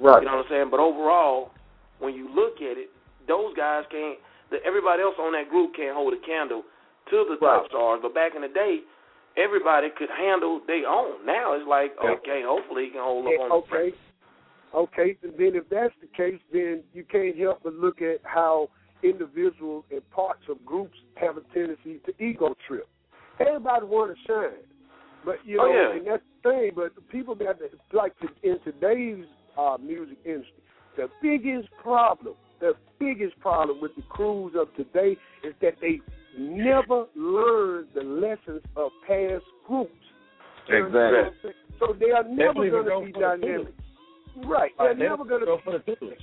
[0.00, 0.22] Right.
[0.22, 0.68] You know what I'm saying?
[0.70, 1.50] But overall,
[1.98, 2.88] when you look at it,
[3.28, 4.18] those guys can't.
[4.50, 6.64] The, everybody else on that group can't hold a candle
[7.10, 8.00] to the top stars.
[8.02, 8.80] But back in the day,
[9.36, 11.24] everybody could handle their own.
[11.24, 12.10] Now it's like, Yeah.
[12.18, 13.94] okay, hopefully he can hold up Yeah, on the okay.
[14.72, 18.70] Okay, and then if that's the case, then you can't help but look at how
[19.02, 22.88] individuals and parts of groups have a tendency to ego trip.
[23.40, 24.62] Everybody want to shine,
[25.24, 25.98] but you oh, know, Oh, yeah.
[25.98, 26.70] and that's the thing.
[26.76, 29.24] But the people got to, like to, in today's
[29.58, 30.52] uh, music industry,
[30.96, 36.00] the biggest problem, the biggest problem with the crews of today is that they
[36.38, 39.90] never learn the lessons of past groups.
[40.68, 41.54] You understand what I'm saying?
[41.78, 43.74] So they are never going to be dynamic.
[44.36, 44.46] Right.
[44.46, 46.18] Right, They're never going to go for the tutelage.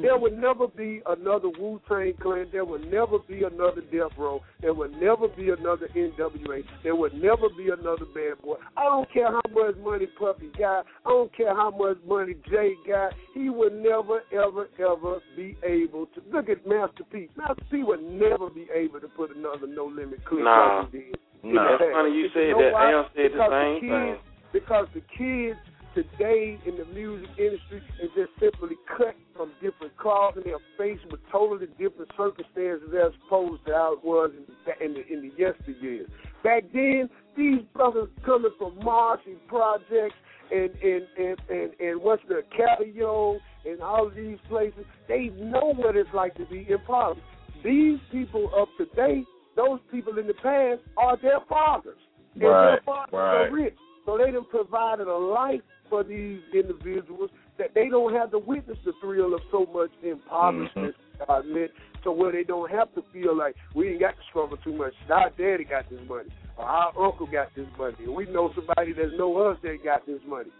[0.00, 2.46] There will never be another Wu Tang Clan.
[2.52, 4.40] There will never be another Death Row.
[4.60, 6.62] There will never be another NWA.
[6.82, 8.56] There will never be another Bad Boy.
[8.76, 10.86] I don't care how much money Puffy got.
[11.04, 13.12] I don't care how much money Jay got.
[13.34, 17.28] He will never, ever, ever be able to look at Master P.
[17.36, 20.80] Master P would never be able to put another No Limit clip Nah.
[20.82, 21.16] like he did.
[21.42, 21.74] Nah.
[21.80, 22.72] It's funny you said know that.
[22.72, 22.92] why?
[22.92, 24.16] Al said the Because same kids, thing.
[24.52, 25.58] Because the kids
[25.96, 31.10] today in the music industry is just simply cut from different cloths and they're faced
[31.10, 35.22] with totally different circumstances as opposed to how it was in the, in the, in
[35.22, 36.06] the yesteryears.
[36.44, 40.14] Back then, these brothers coming from Martian projects
[40.52, 45.72] and and and and, and what's the Calio and all of these places, they know
[45.74, 47.22] what it's like to be in poverty.
[47.64, 49.24] These people of today,
[49.56, 51.98] those people in the past, are their fathers.
[52.34, 53.46] And their fathers right.
[53.46, 53.74] are rich.
[54.04, 58.78] So they done provided a life for these individuals that they don't have to witness
[58.84, 60.94] the thrill of so much impoverishment,
[61.28, 61.70] uh, meant,
[62.04, 64.92] so where they don't have to feel like we ain't got to struggle too much.
[65.10, 68.92] Our daddy got this money, or our uncle got this money, or we know somebody
[68.92, 70.50] that know us that got this money.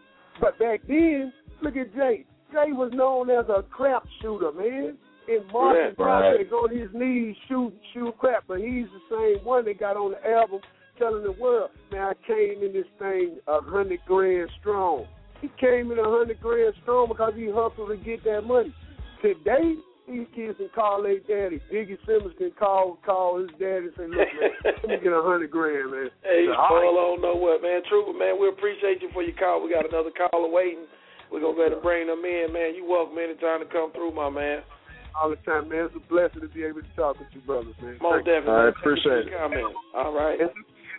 [0.41, 2.25] But back then, look at Jay.
[2.53, 4.97] Jay was known as a crap shooter, man.
[5.29, 6.53] In Martin Yeah, right.
[6.53, 10.31] On his knees shooting, shoot crap, but he's the same one that got on the
[10.31, 10.61] album
[10.99, 15.07] telling the world, man, I came in this thing a hundred grand strong.
[15.47, 18.75] He came in a hundred grand strong because he hustled to get that money.
[19.23, 19.79] Today,
[20.11, 21.63] these kids can call their daddy.
[21.71, 24.51] Biggie Simmons can call call his daddy and say, look, man,
[24.83, 26.11] let me get a hundred grand, man.
[26.27, 27.79] Hey, Say, "All right." Paul, I don't know what, man.
[27.87, 29.63] True, man, we appreciate you for your call.
[29.63, 30.91] We got another caller waiting.
[31.31, 32.75] We're going to go ahead and bring them in, man.
[32.75, 34.67] You welcome anytime to come through, my man.
[35.15, 35.91] all the time, man.
[35.91, 37.99] It's a blessing to be able to talk with you, brothers, man.
[38.03, 38.35] Most Thank you.
[38.35, 38.75] definitely.
[38.83, 39.75] Thank you for your comment.
[39.95, 40.39] All right.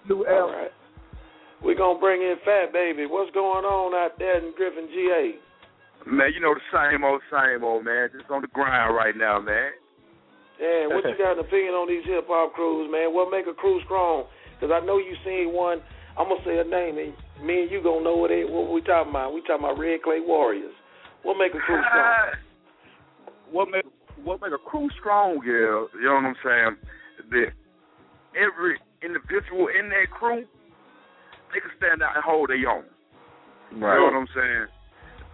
[0.08, 0.72] New All right.
[1.64, 3.06] We're going to bring in Fat Baby.
[3.06, 5.36] What's going on out there in Griffin, GA?
[6.06, 8.10] Man, you know the same old, same old, man.
[8.16, 9.72] Just on the grind right now, man.
[10.62, 13.14] Yeah, what you got an opinion on these hip hop crews, man?
[13.14, 14.26] What make a crew strong?
[14.56, 15.82] Because I know you seen one.
[16.18, 17.14] I'm gonna say a name, and
[17.46, 19.34] me and you gonna know what it, what we talking about.
[19.34, 20.74] We talking about Red Clay Warriors.
[21.22, 22.34] What make a crew strong?
[23.52, 23.86] what make
[24.24, 26.76] what make a crew strong, yeah, you know what I'm saying?
[27.30, 27.52] That
[28.34, 30.46] every individual in that crew,
[31.54, 32.86] they can stand out and hold their own.
[33.76, 33.96] Right.
[33.96, 34.66] You know what I'm saying?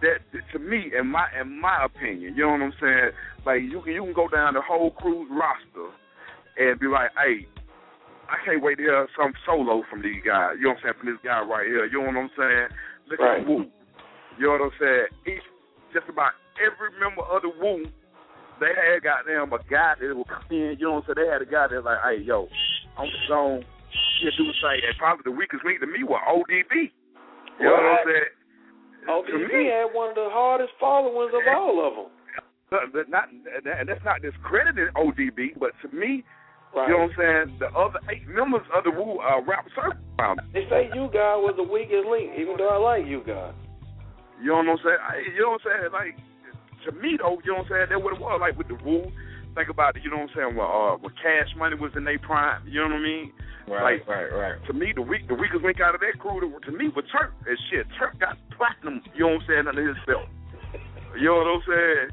[0.02, 0.18] That
[0.52, 3.10] to me, in my in my opinion, you know what I'm saying?
[3.46, 5.90] Like you can you can go down the whole crew's roster
[6.58, 7.46] and be like, hey,
[8.28, 10.56] I can't wait to hear some solo from these guys.
[10.58, 10.94] You know what I'm saying?
[11.00, 11.86] From this guy right here.
[11.86, 12.68] You know what I'm saying?
[13.10, 13.40] Look Right.
[13.40, 13.66] at Wu.
[14.38, 15.06] You know what I'm saying?
[15.26, 15.46] Each
[15.94, 17.86] just about every member of the Wu,
[18.60, 20.76] they had goddamn a guy that would come in.
[20.78, 21.26] You know what I'm saying?
[21.26, 22.48] They had a guy that's like, hey, yo,
[22.98, 23.20] I'm the
[24.20, 24.30] zone.
[24.30, 24.80] He'll do the thing.
[24.86, 26.92] And probably the weakest link to me was ODB.
[27.60, 28.30] You know what I'm saying?
[29.08, 32.10] ODB To me- had one of the hardest followings of all of them.
[32.70, 36.24] But, not, and that's not discrediting ODB, but to me,
[36.74, 36.88] Right.
[36.90, 37.58] You know what I'm saying?
[37.62, 39.94] The other eight members of the Wu uh, rap circle.
[40.50, 43.54] They say U-God was the weakest link, even though I like U-God.
[44.42, 44.98] You know what I'm saying?
[44.98, 45.92] I, you know what I'm saying?
[45.94, 46.18] Like
[46.82, 47.86] to me though, you know what I'm saying?
[47.94, 48.42] That's what it was.
[48.42, 49.06] Like with the Wu,
[49.54, 50.02] think about it.
[50.02, 50.52] You know what I'm saying?
[50.58, 53.30] Well, uh, when Cash Money was in their prime, you know what I mean?
[53.66, 54.56] Right, like, right, right.
[54.66, 57.04] To me, the weak, the weakest link out of that crew, to, to me, was
[57.10, 57.32] Turk.
[57.48, 59.00] And shit, Turk got platinum.
[59.16, 59.64] You know what I'm saying?
[59.68, 60.28] Under himself.
[61.16, 62.08] You know what I'm saying?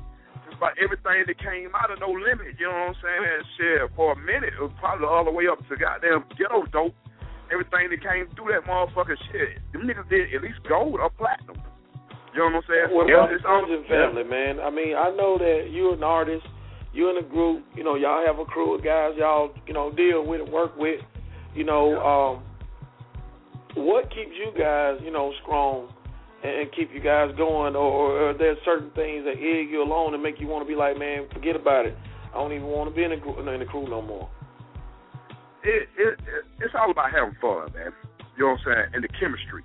[0.47, 2.55] Just about everything that came out of No Limit.
[2.55, 3.23] You know what I'm saying?
[3.25, 6.63] And Shit, for a minute, it was probably all the way up to goddamn ghetto
[6.71, 6.95] dope.
[7.51, 11.59] Everything that came through that motherfucker shit, them niggas did at least gold or platinum.
[12.31, 12.95] You know what I'm saying?
[12.95, 14.61] What Yeah, about the it's all- family, man?
[14.63, 16.47] I mean, I know that you're an artist,
[16.93, 19.91] you're in a group, you know, y'all have a crew of guys y'all, you know,
[19.91, 21.01] deal with and work with.
[21.55, 22.43] You know, um,
[23.75, 25.93] what keeps you guys, you know, strong
[26.43, 29.83] and, and keep you guys going, or, or are there certain things that egg you
[29.83, 31.95] along and make you want to be like, man, forget about it.
[32.33, 34.29] I don't even want to be in the in the crew no more.
[35.63, 37.91] it, it, it it's all about having fun, man.
[38.37, 38.85] You know what I'm saying?
[38.95, 39.63] And the chemistry.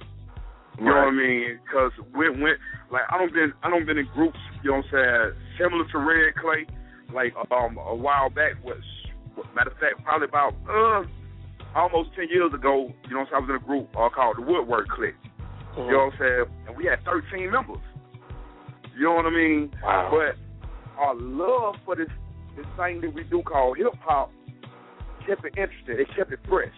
[0.78, 1.58] You know what I mean?
[1.64, 2.54] Because when when
[2.90, 4.38] like I don't been I don't been in groups.
[4.62, 5.32] You know what I'm saying?
[5.58, 6.66] Similar to Red Clay,
[7.14, 8.82] like um a while back was
[9.54, 11.04] matter of fact probably about uh
[11.74, 12.92] almost ten years ago.
[13.08, 13.36] You know what I'm saying?
[13.36, 15.14] I was in a group uh, called the Woodwork Clique.
[15.76, 16.44] You know what I'm saying?
[16.68, 17.84] And we had 13 members.
[18.96, 19.70] You know what I mean?
[19.82, 20.08] Wow.
[20.10, 20.40] But
[20.98, 22.08] our love for this
[22.56, 24.32] this thing that we do called hip hop
[25.26, 26.00] kept it interesting.
[26.00, 26.72] It kept it fresh.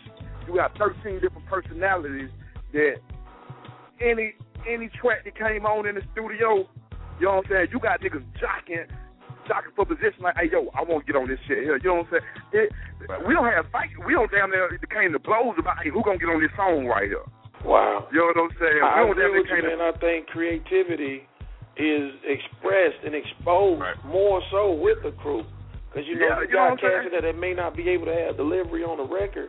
[0.47, 2.31] You got 13 different personalities
[2.73, 2.97] that
[4.01, 4.35] any
[4.69, 6.67] any track that came on in the studio,
[7.21, 7.69] you know what I'm saying?
[7.73, 8.89] You got niggas jocking,
[9.49, 11.81] jocking for position like, hey yo, I want to get on this shit here.
[11.81, 12.21] You know what I'm
[12.53, 12.69] saying?
[12.69, 12.69] It,
[13.27, 13.89] we don't have fight.
[14.05, 16.87] We don't damn near came to blows about hey, who gonna get on this song
[16.87, 17.25] right here.
[17.65, 18.07] Wow.
[18.13, 18.81] You know what I'm saying?
[18.85, 19.83] I we don't agree with you, came to man.
[19.83, 21.27] I think creativity
[21.79, 25.47] is expressed and exposed more so with the crew.
[25.89, 28.15] Because, you know, Yeah, you you got cats that they may not be able to
[28.15, 29.49] have delivery on the record,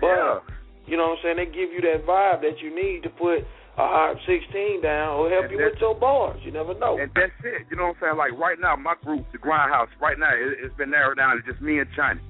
[0.00, 0.44] but,
[0.84, 3.46] you know what I'm saying, they give you that vibe that you need to put
[3.78, 6.40] a hot 16 down or help And you with your bars.
[6.44, 6.98] You never know.
[7.00, 7.64] And that's it.
[7.70, 8.18] You know what I'm saying?
[8.18, 11.42] Like right now, my group, the Grindhouse, right now it, it's been narrowed down to
[11.42, 12.20] just me and Johnny.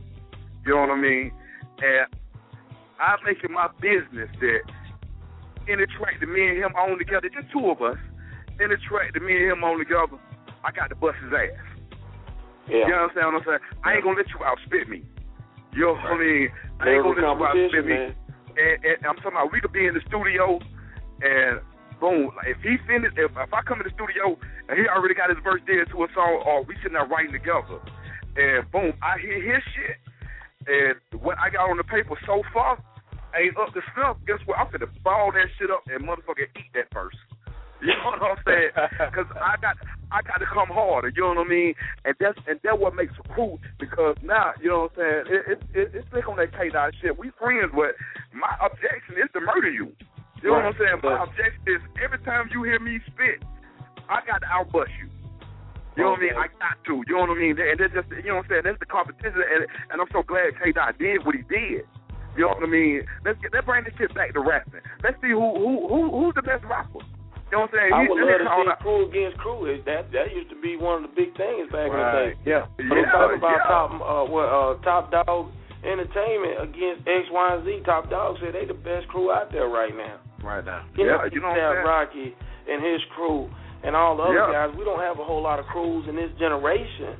[0.65, 1.33] You know what I mean?
[1.83, 2.07] And
[3.01, 4.63] I make it my business that
[5.67, 7.99] any track that me and him own together, just two of us,
[8.63, 10.15] any track that me and him own together,
[10.63, 11.59] I got to bust his ass.
[12.71, 12.87] Yeah.
[12.87, 13.65] You understand what I'm saying?
[13.83, 15.03] I ain't gonna let you outspit me.
[15.75, 16.49] You know what I mean?
[16.79, 18.15] I ain't gonna let you outspit me.
[18.55, 20.63] And, and I'm talking about we could be in the studio
[21.23, 21.61] and
[22.03, 24.35] boom, like if he finished if, if I come in the studio
[24.69, 27.33] and he already got his verse there to a song or we sitting there writing
[27.33, 27.79] together
[28.35, 29.99] and boom, I hear his shit
[30.67, 32.83] and what I got on the paper so far
[33.39, 34.59] ain't up to snuff, guess what?
[34.59, 37.17] I'm gonna ball that shit up and motherfucker eat that verse.
[37.83, 38.71] You know what I'm saying?
[39.11, 39.75] Because I got
[40.15, 41.11] I got to come harder.
[41.11, 41.75] You know what I mean?
[42.05, 43.59] And that's and that's what makes it cool.
[43.81, 45.23] Because now you know what I'm saying.
[45.27, 47.19] It, it, it, it's like on that K dot shit.
[47.19, 47.99] We friends, but
[48.31, 49.91] my objection is to murder you.
[50.43, 50.99] You know what I'm saying?
[51.03, 53.43] My objection is every time you hear me spit,
[54.11, 55.09] I got to outbust you.
[55.97, 56.35] You know what I mean?
[56.35, 57.05] I got to.
[57.07, 57.55] You know what I mean?
[57.61, 58.65] And that's just you know what I'm saying.
[58.65, 59.63] That's the competition, and
[59.93, 61.85] and I'm so glad K dot did what he did.
[62.35, 63.05] You know what I mean?
[63.29, 64.81] Let's get let's bring this shit back to rapping.
[65.05, 67.05] Let's see who who who who's the best rapper.
[67.53, 67.93] You know what I'm saying?
[67.93, 69.61] I He- would this love nigga to see crew against crew.
[69.69, 72.31] It- That that used to be one of the big things back in the day.
[72.49, 72.65] Yeah.
[72.81, 73.69] But I'm Yeah, talking about yeah.
[73.69, 75.53] top uh, what uh, Top Dawg
[75.85, 77.83] Entertainment against X Y and Z.
[77.85, 80.17] Top Dog said they the best crew out there right now.
[80.43, 80.85] Right now.
[80.97, 81.87] You Yeah, know, you know what have I'm saying?
[81.87, 82.37] Rocky
[82.69, 83.51] and his crew
[83.83, 84.53] and all the other Yeah.
[84.67, 84.75] guys.
[84.77, 87.17] We don't have a whole lot of crews in this generation,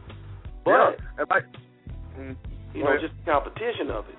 [0.65, 0.99] but
[1.31, 1.45] like,
[2.19, 2.37] mm,
[2.75, 4.19] you know, just the competition of it.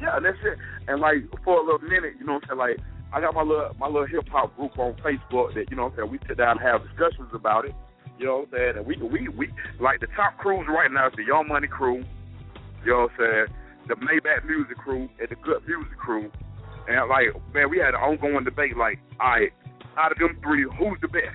[0.00, 0.58] Yeah, that's it.
[0.88, 2.58] And like for a little minute, you know what I'm saying?
[2.58, 2.78] Like
[3.12, 5.92] I got my little my little hip hop group on Facebook that you know what
[5.92, 6.10] I'm saying.
[6.10, 7.74] We sit down and have discussions about it.
[8.18, 8.76] You know what I'm saying?
[8.78, 9.48] And we we we
[9.80, 12.04] like the top crews right now is the Young Money crew.
[12.84, 13.46] You know what I'm saying?
[13.88, 15.64] The Maybach Music crew and the G.O.O.D.
[15.66, 16.30] Music crew.
[16.88, 18.76] And like man, we had an ongoing debate.
[18.76, 19.52] Like, all right,
[19.98, 21.34] out of them three, who's the best?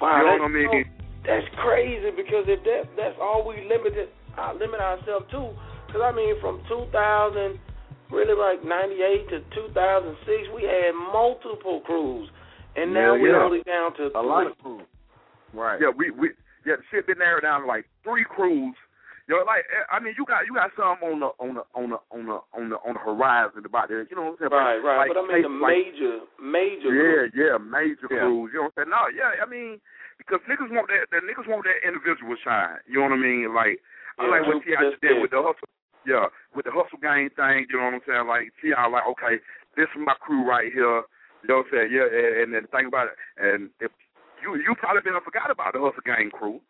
[0.00, 0.84] Wow, you know that's, what I mean?
[0.86, 0.94] so-
[1.26, 5.50] that's crazy because if that that's all we limited, I limit ourselves to.
[5.86, 7.58] Because I mean, from 2000,
[8.10, 12.30] really like 98 to 2006, we had multiple crews,
[12.76, 13.44] and now Yeah, we're yeah.
[13.44, 14.28] only down to A three.
[14.28, 14.82] lot of crews.
[15.52, 15.80] Right.
[15.80, 16.30] Yeah, we we
[16.64, 18.74] yeah, the shit been narrowed down to like three crews.
[19.28, 21.92] Know, like eh, I mean, you got you got some on the on the on
[21.92, 24.08] the on the on the on the horizon about there.
[24.08, 24.56] You know what I'm saying?
[24.56, 24.98] Right, right.
[25.04, 26.88] Like, but I mean the like- major, major.
[26.96, 27.32] Yeah, crews.
[27.36, 28.24] yeah, major Yeah.
[28.24, 28.48] crews.
[28.56, 28.92] You know what I'm saying?
[28.96, 29.76] No, yeah, I mean,
[30.16, 32.80] because niggas want that, the niggas want that individual shine.
[32.88, 33.52] You know what I mean?
[33.52, 33.84] Like,
[34.16, 34.64] I like what.
[34.64, 34.80] T.I.
[34.80, 35.68] just did with the hustle.
[36.08, 37.68] Yeah, with the hustle gang thing.
[37.68, 38.24] You know what I'm saying?
[38.24, 38.80] Like T.I.
[38.88, 39.44] like, okay,
[39.76, 41.04] this is my crew right here.
[41.44, 41.92] You know what I'm saying?
[41.92, 43.16] Yeah, and, and then think about it.
[43.36, 43.92] And if
[44.40, 46.64] you you probably been forgot about the hustle gang crew.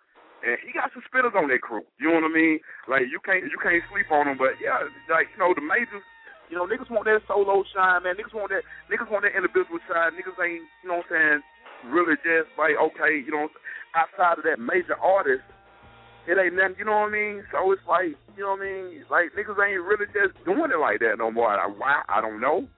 [0.45, 1.82] And he got some spitters on that crew.
[1.99, 2.59] You know what I mean?
[2.86, 6.05] Like you can't you can't sleep on them, But yeah, like you know the majors.
[6.49, 8.16] You know niggas want that solo shine, man.
[8.16, 10.16] Niggas want that niggas want that individual shine.
[10.16, 13.51] Niggas ain't you know what I'm saying really just like okay, you know
[13.95, 15.45] outside of that major artist.
[16.28, 17.41] It ain't nothing, you know what I mean?
[17.49, 19.05] So it's like, you know what I mean?
[19.09, 21.49] Like niggas ain't really just doing it like that no more.
[21.57, 22.05] Like, why?
[22.05, 22.68] I don't know.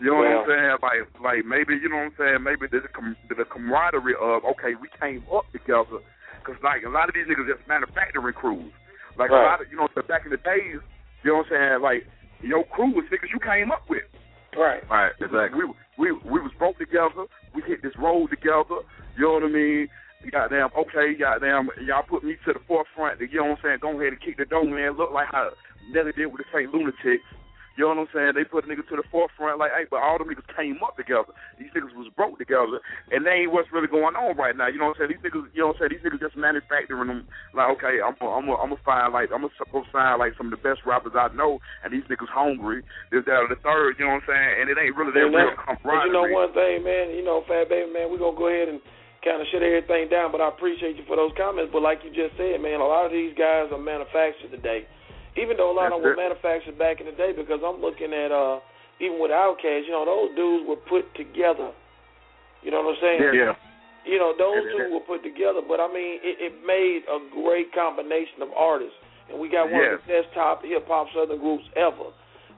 [0.00, 0.80] You know Well- what I'm saying?
[0.80, 2.40] Like, like maybe you know what I'm saying?
[2.42, 6.00] Maybe there's a com- the camaraderie of okay, we came up together
[6.42, 8.72] because like a lot of these niggas just manufacturing crews.
[9.18, 10.82] Like a lot of you know back in the days,
[11.22, 11.82] you know what I'm saying?
[11.82, 12.02] Like
[12.42, 14.04] your crew was niggas you came up with.
[14.56, 14.82] Right.
[14.90, 15.12] Right.
[15.20, 15.56] Exactly.
[15.56, 15.64] We
[15.98, 17.28] we we was broke together.
[17.54, 18.84] We hit this road together.
[19.16, 19.88] You know what I mean?
[20.30, 20.70] Goddamn.
[20.76, 21.14] Okay.
[21.18, 21.68] Goddamn.
[21.84, 23.20] Y'all put me to the forefront.
[23.20, 23.78] You know what I'm saying?
[23.80, 24.96] Go ahead and kick the door, man.
[24.96, 25.50] Look like how
[25.92, 26.72] Nelly did with the St.
[26.72, 27.24] Lunatics.
[27.76, 28.32] You know what I'm saying?
[28.36, 30.96] They put a nigga to the forefront, like, hey, but all them niggas came up
[30.96, 31.32] together.
[31.56, 34.68] These niggas was broke together, and they ain't what's really going on right now.
[34.68, 35.16] You know what I'm saying?
[35.16, 35.92] These niggas, you know what I'm saying?
[35.96, 37.24] These niggas just manufacturing them.
[37.56, 40.54] Like, okay, I'm, I'm, I'm gonna find like, I'm gonna go sign like some of
[40.54, 42.84] the best rappers I know, and these niggas hungry.
[43.08, 43.96] This, that, or the third.
[43.96, 44.52] You know what I'm saying?
[44.60, 46.08] And it ain't really that real camaraderie.
[46.08, 47.16] You know one thing, man.
[47.16, 48.12] You know, Fat Baby, man.
[48.12, 48.84] We gonna go ahead and
[49.24, 50.28] kind of shut everything down.
[50.28, 51.72] But I appreciate you for those comments.
[51.72, 54.84] But like you just said, man, a lot of these guys are manufactured today.
[55.36, 58.12] Even though a lot of them were manufactured back in the day, because I'm looking
[58.12, 58.60] at uh
[59.00, 61.72] even with Outkast, you know, those dudes were put together.
[62.62, 63.34] You know what I'm saying?
[63.34, 63.56] Yeah.
[64.06, 67.18] You know, those Yeah, two were put together, but I mean, it, it made a
[67.30, 68.94] great combination of artists,
[69.30, 72.10] and we got one of the best top hip hop southern groups ever.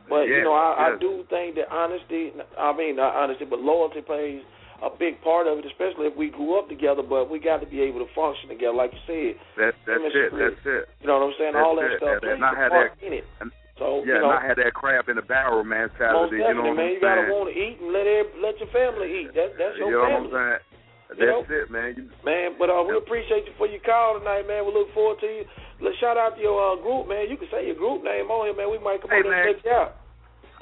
[0.09, 4.01] But you know, I, I do think that honesty, I mean not honesty, but loyalty
[4.03, 4.43] plays
[4.85, 7.01] a big part of it, especially if we grew up together.
[7.03, 9.33] But we got to be able to function together, like you said.
[9.57, 10.31] That, that's it.
[10.37, 10.85] That's it.
[11.01, 11.55] You know what I'm saying?
[11.57, 11.99] That's All that it.
[12.05, 13.07] stuff And, and not have part that.
[13.07, 13.25] in it.
[13.41, 13.49] And,
[13.81, 16.39] So yeah, you know, not have that crab in the barrel most mentality.
[16.39, 16.95] You know what man.
[16.95, 19.29] I'm You gotta want to eat and let every, let your family eat.
[19.35, 20.31] That that's your you know family.
[20.31, 20.63] what I'm saying?
[21.19, 21.41] You know?
[21.43, 21.89] That's it, man.
[21.99, 24.63] You, Man, but uh, we appreciate you for your call tonight, man.
[24.67, 25.45] We look forward to you.
[25.83, 27.27] Let's shout out to your uh, group, man.
[27.29, 28.71] You can say your group name on here, man.
[28.71, 29.43] We might come Hey, on man.
[29.43, 29.91] and check you out.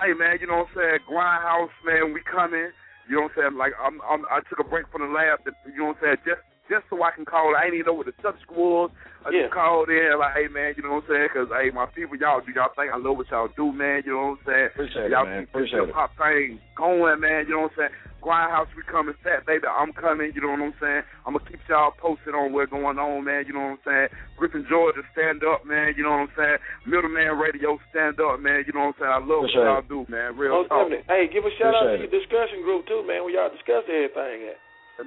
[0.00, 0.98] hey man, you know what I'm saying?
[1.04, 2.72] Grindhouse, man, we coming.
[3.08, 3.56] You know what I'm saying?
[3.58, 5.40] Like I'm, I'm I took a break from the lab.
[5.66, 6.22] You know what I'm saying?
[6.26, 7.52] Just just so I can call.
[7.52, 8.88] I ain't even know what the subject was.
[9.24, 9.42] I Yeah.
[9.44, 11.28] just called in like, hey man, you know what I'm saying?
[11.36, 14.02] 'Cause hey, my people, y'all do y'all think I love what y'all do, man.
[14.06, 14.66] You know what I'm saying?
[14.72, 15.40] Appreciate it, y'all man.
[15.44, 15.86] keep this Appreciate it.
[15.86, 17.44] hip hop thing going, man.
[17.46, 17.94] You know what I'm saying?
[18.22, 19.14] Grindhouse, we coming.
[19.26, 20.30] Fat baby, I'm coming.
[20.34, 21.02] You know what I'm saying?
[21.26, 23.44] I'm gonna keep y'all posted on what's going on, man.
[23.46, 24.08] You know what I'm saying?
[24.38, 25.94] Griffin Georgia, stand up, man.
[25.96, 26.58] You know what I'm saying?
[26.86, 28.62] Middleman Radio, stand up, man.
[28.66, 29.12] You know what I'm saying?
[29.12, 30.36] I love Appreciate what y'all do, man.
[30.38, 30.90] Real Most talk.
[31.10, 33.24] Hey, give a shout out to your discussion group too, man.
[33.26, 34.58] Where y'all discuss everything at.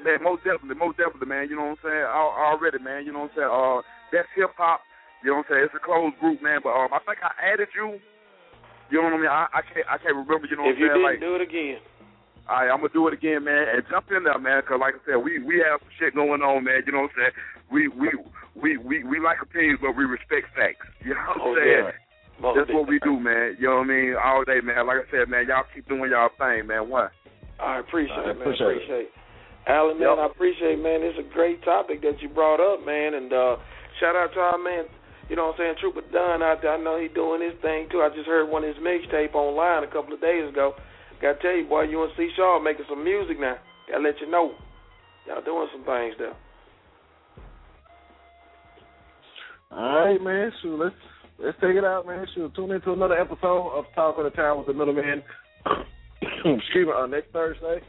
[0.03, 1.47] Man, most definitely, most definitely, man.
[1.49, 2.05] You know what I'm saying?
[2.09, 3.05] Already, man.
[3.05, 3.53] You know what I'm saying?
[3.53, 3.79] Uh,
[4.11, 4.81] that's hip hop.
[5.23, 5.63] You know what I'm saying?
[5.71, 6.59] It's a closed group, man.
[6.61, 7.99] But um, I think I added you.
[8.91, 9.33] You know what I mean?
[9.33, 10.45] I, I can't, I can't remember.
[10.45, 11.01] You know what you I'm saying?
[11.01, 11.79] didn't like, do it again.
[12.45, 14.61] all right, I'm gonna do it again, man, and jump in there, man.
[14.61, 16.85] Cause like I said, we we have some shit going on, man.
[16.85, 17.35] You know what I'm saying?
[17.73, 18.13] We we
[18.53, 20.85] we we we like opinions, but we respect facts.
[21.01, 21.73] You know what I'm Most saying?
[21.73, 22.01] definitely.
[22.37, 23.57] Most That's what we do, man.
[23.57, 24.13] You know what I mean?
[24.21, 24.85] All day, man.
[24.85, 26.85] Like I said, man, y'all keep doing y'all thing, man.
[26.85, 27.09] One.
[27.57, 28.53] I appreciate I it, man.
[28.53, 29.09] appreciate it.
[29.67, 30.17] Alan, man, Yep.
[30.19, 31.01] I appreciate, man.
[31.01, 33.15] It's a great topic that you brought up, man.
[33.15, 33.57] And uh
[33.99, 34.85] shout out to our man,
[35.29, 36.73] you know what I'm saying, Trooper Dunn out there.
[36.73, 38.01] I know he doing his thing too.
[38.05, 40.73] I just heard one of his mixtape online a couple of days ago.
[41.21, 43.57] Gotta tell you, boy, UNC Shaw making some music now.
[43.89, 44.53] Gotta let you know.
[45.25, 46.35] Y'all doing some things there.
[49.71, 50.51] All right, man.
[50.61, 50.95] Shoot, let's
[51.39, 52.27] let's take it out, man.
[52.35, 55.23] Shoot, tune into another episode of Talk of the Town with the Middleman.
[56.21, 57.81] Excuse me, uh, next Thursday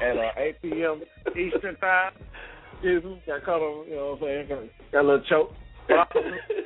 [0.00, 1.02] at uh, 8 p.m.
[1.36, 2.12] Eastern Time.
[2.74, 4.48] Excuse me, got caught on, you know what I'm saying?
[4.48, 5.50] Got, got a little choke.
[5.88, 6.08] But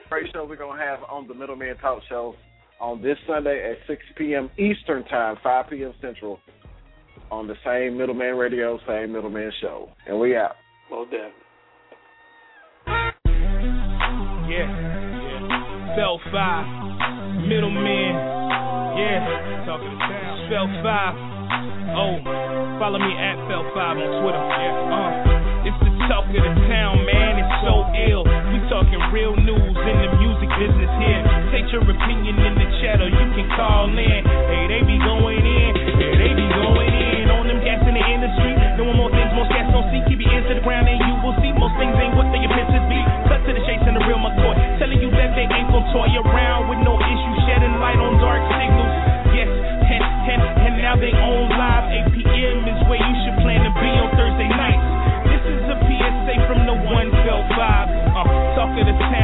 [0.09, 2.35] great show we're gonna have on the Middleman Talk Show
[2.81, 4.51] on this Sunday at 6 p.m.
[4.59, 5.93] Eastern Time, 5 p.m.
[6.01, 6.39] Central,
[7.31, 10.57] on the same Middleman Radio, same Middleman Show, and we out.
[10.91, 11.33] Well done.
[14.47, 15.97] Yeah, yeah.
[15.97, 18.15] Fell five, middleman.
[18.99, 20.51] Yeah, talking to town.
[20.51, 21.34] Fell five.
[21.95, 22.19] Oh,
[22.83, 24.43] follow me at Fell five on Twitter.
[24.43, 25.43] Yeah, uh.
[25.65, 27.41] It's the talk of the town, man.
[27.41, 28.27] It's so ill.
[28.53, 31.23] We talking real news in the music business here.
[31.55, 34.21] Take your opinion in the chat or you can call in.
[34.27, 35.71] Hey, they be going in.
[35.97, 38.53] Yeah, they be going in on them gas in the industry.
[38.77, 40.05] Doing more things most cats don't see.
[40.11, 42.45] Keep your ears to the ground and you will see most things ain't what they
[42.45, 43.01] appear to be.
[43.31, 44.53] Cut to the chase and the real McCoy.
[44.83, 47.35] Telling you that they ain't gon' toy around with no issue.
[47.49, 48.93] Shedding light on dark signals.
[49.33, 51.74] Yes, and, and, and now they on live.
[58.77, 59.24] Of the town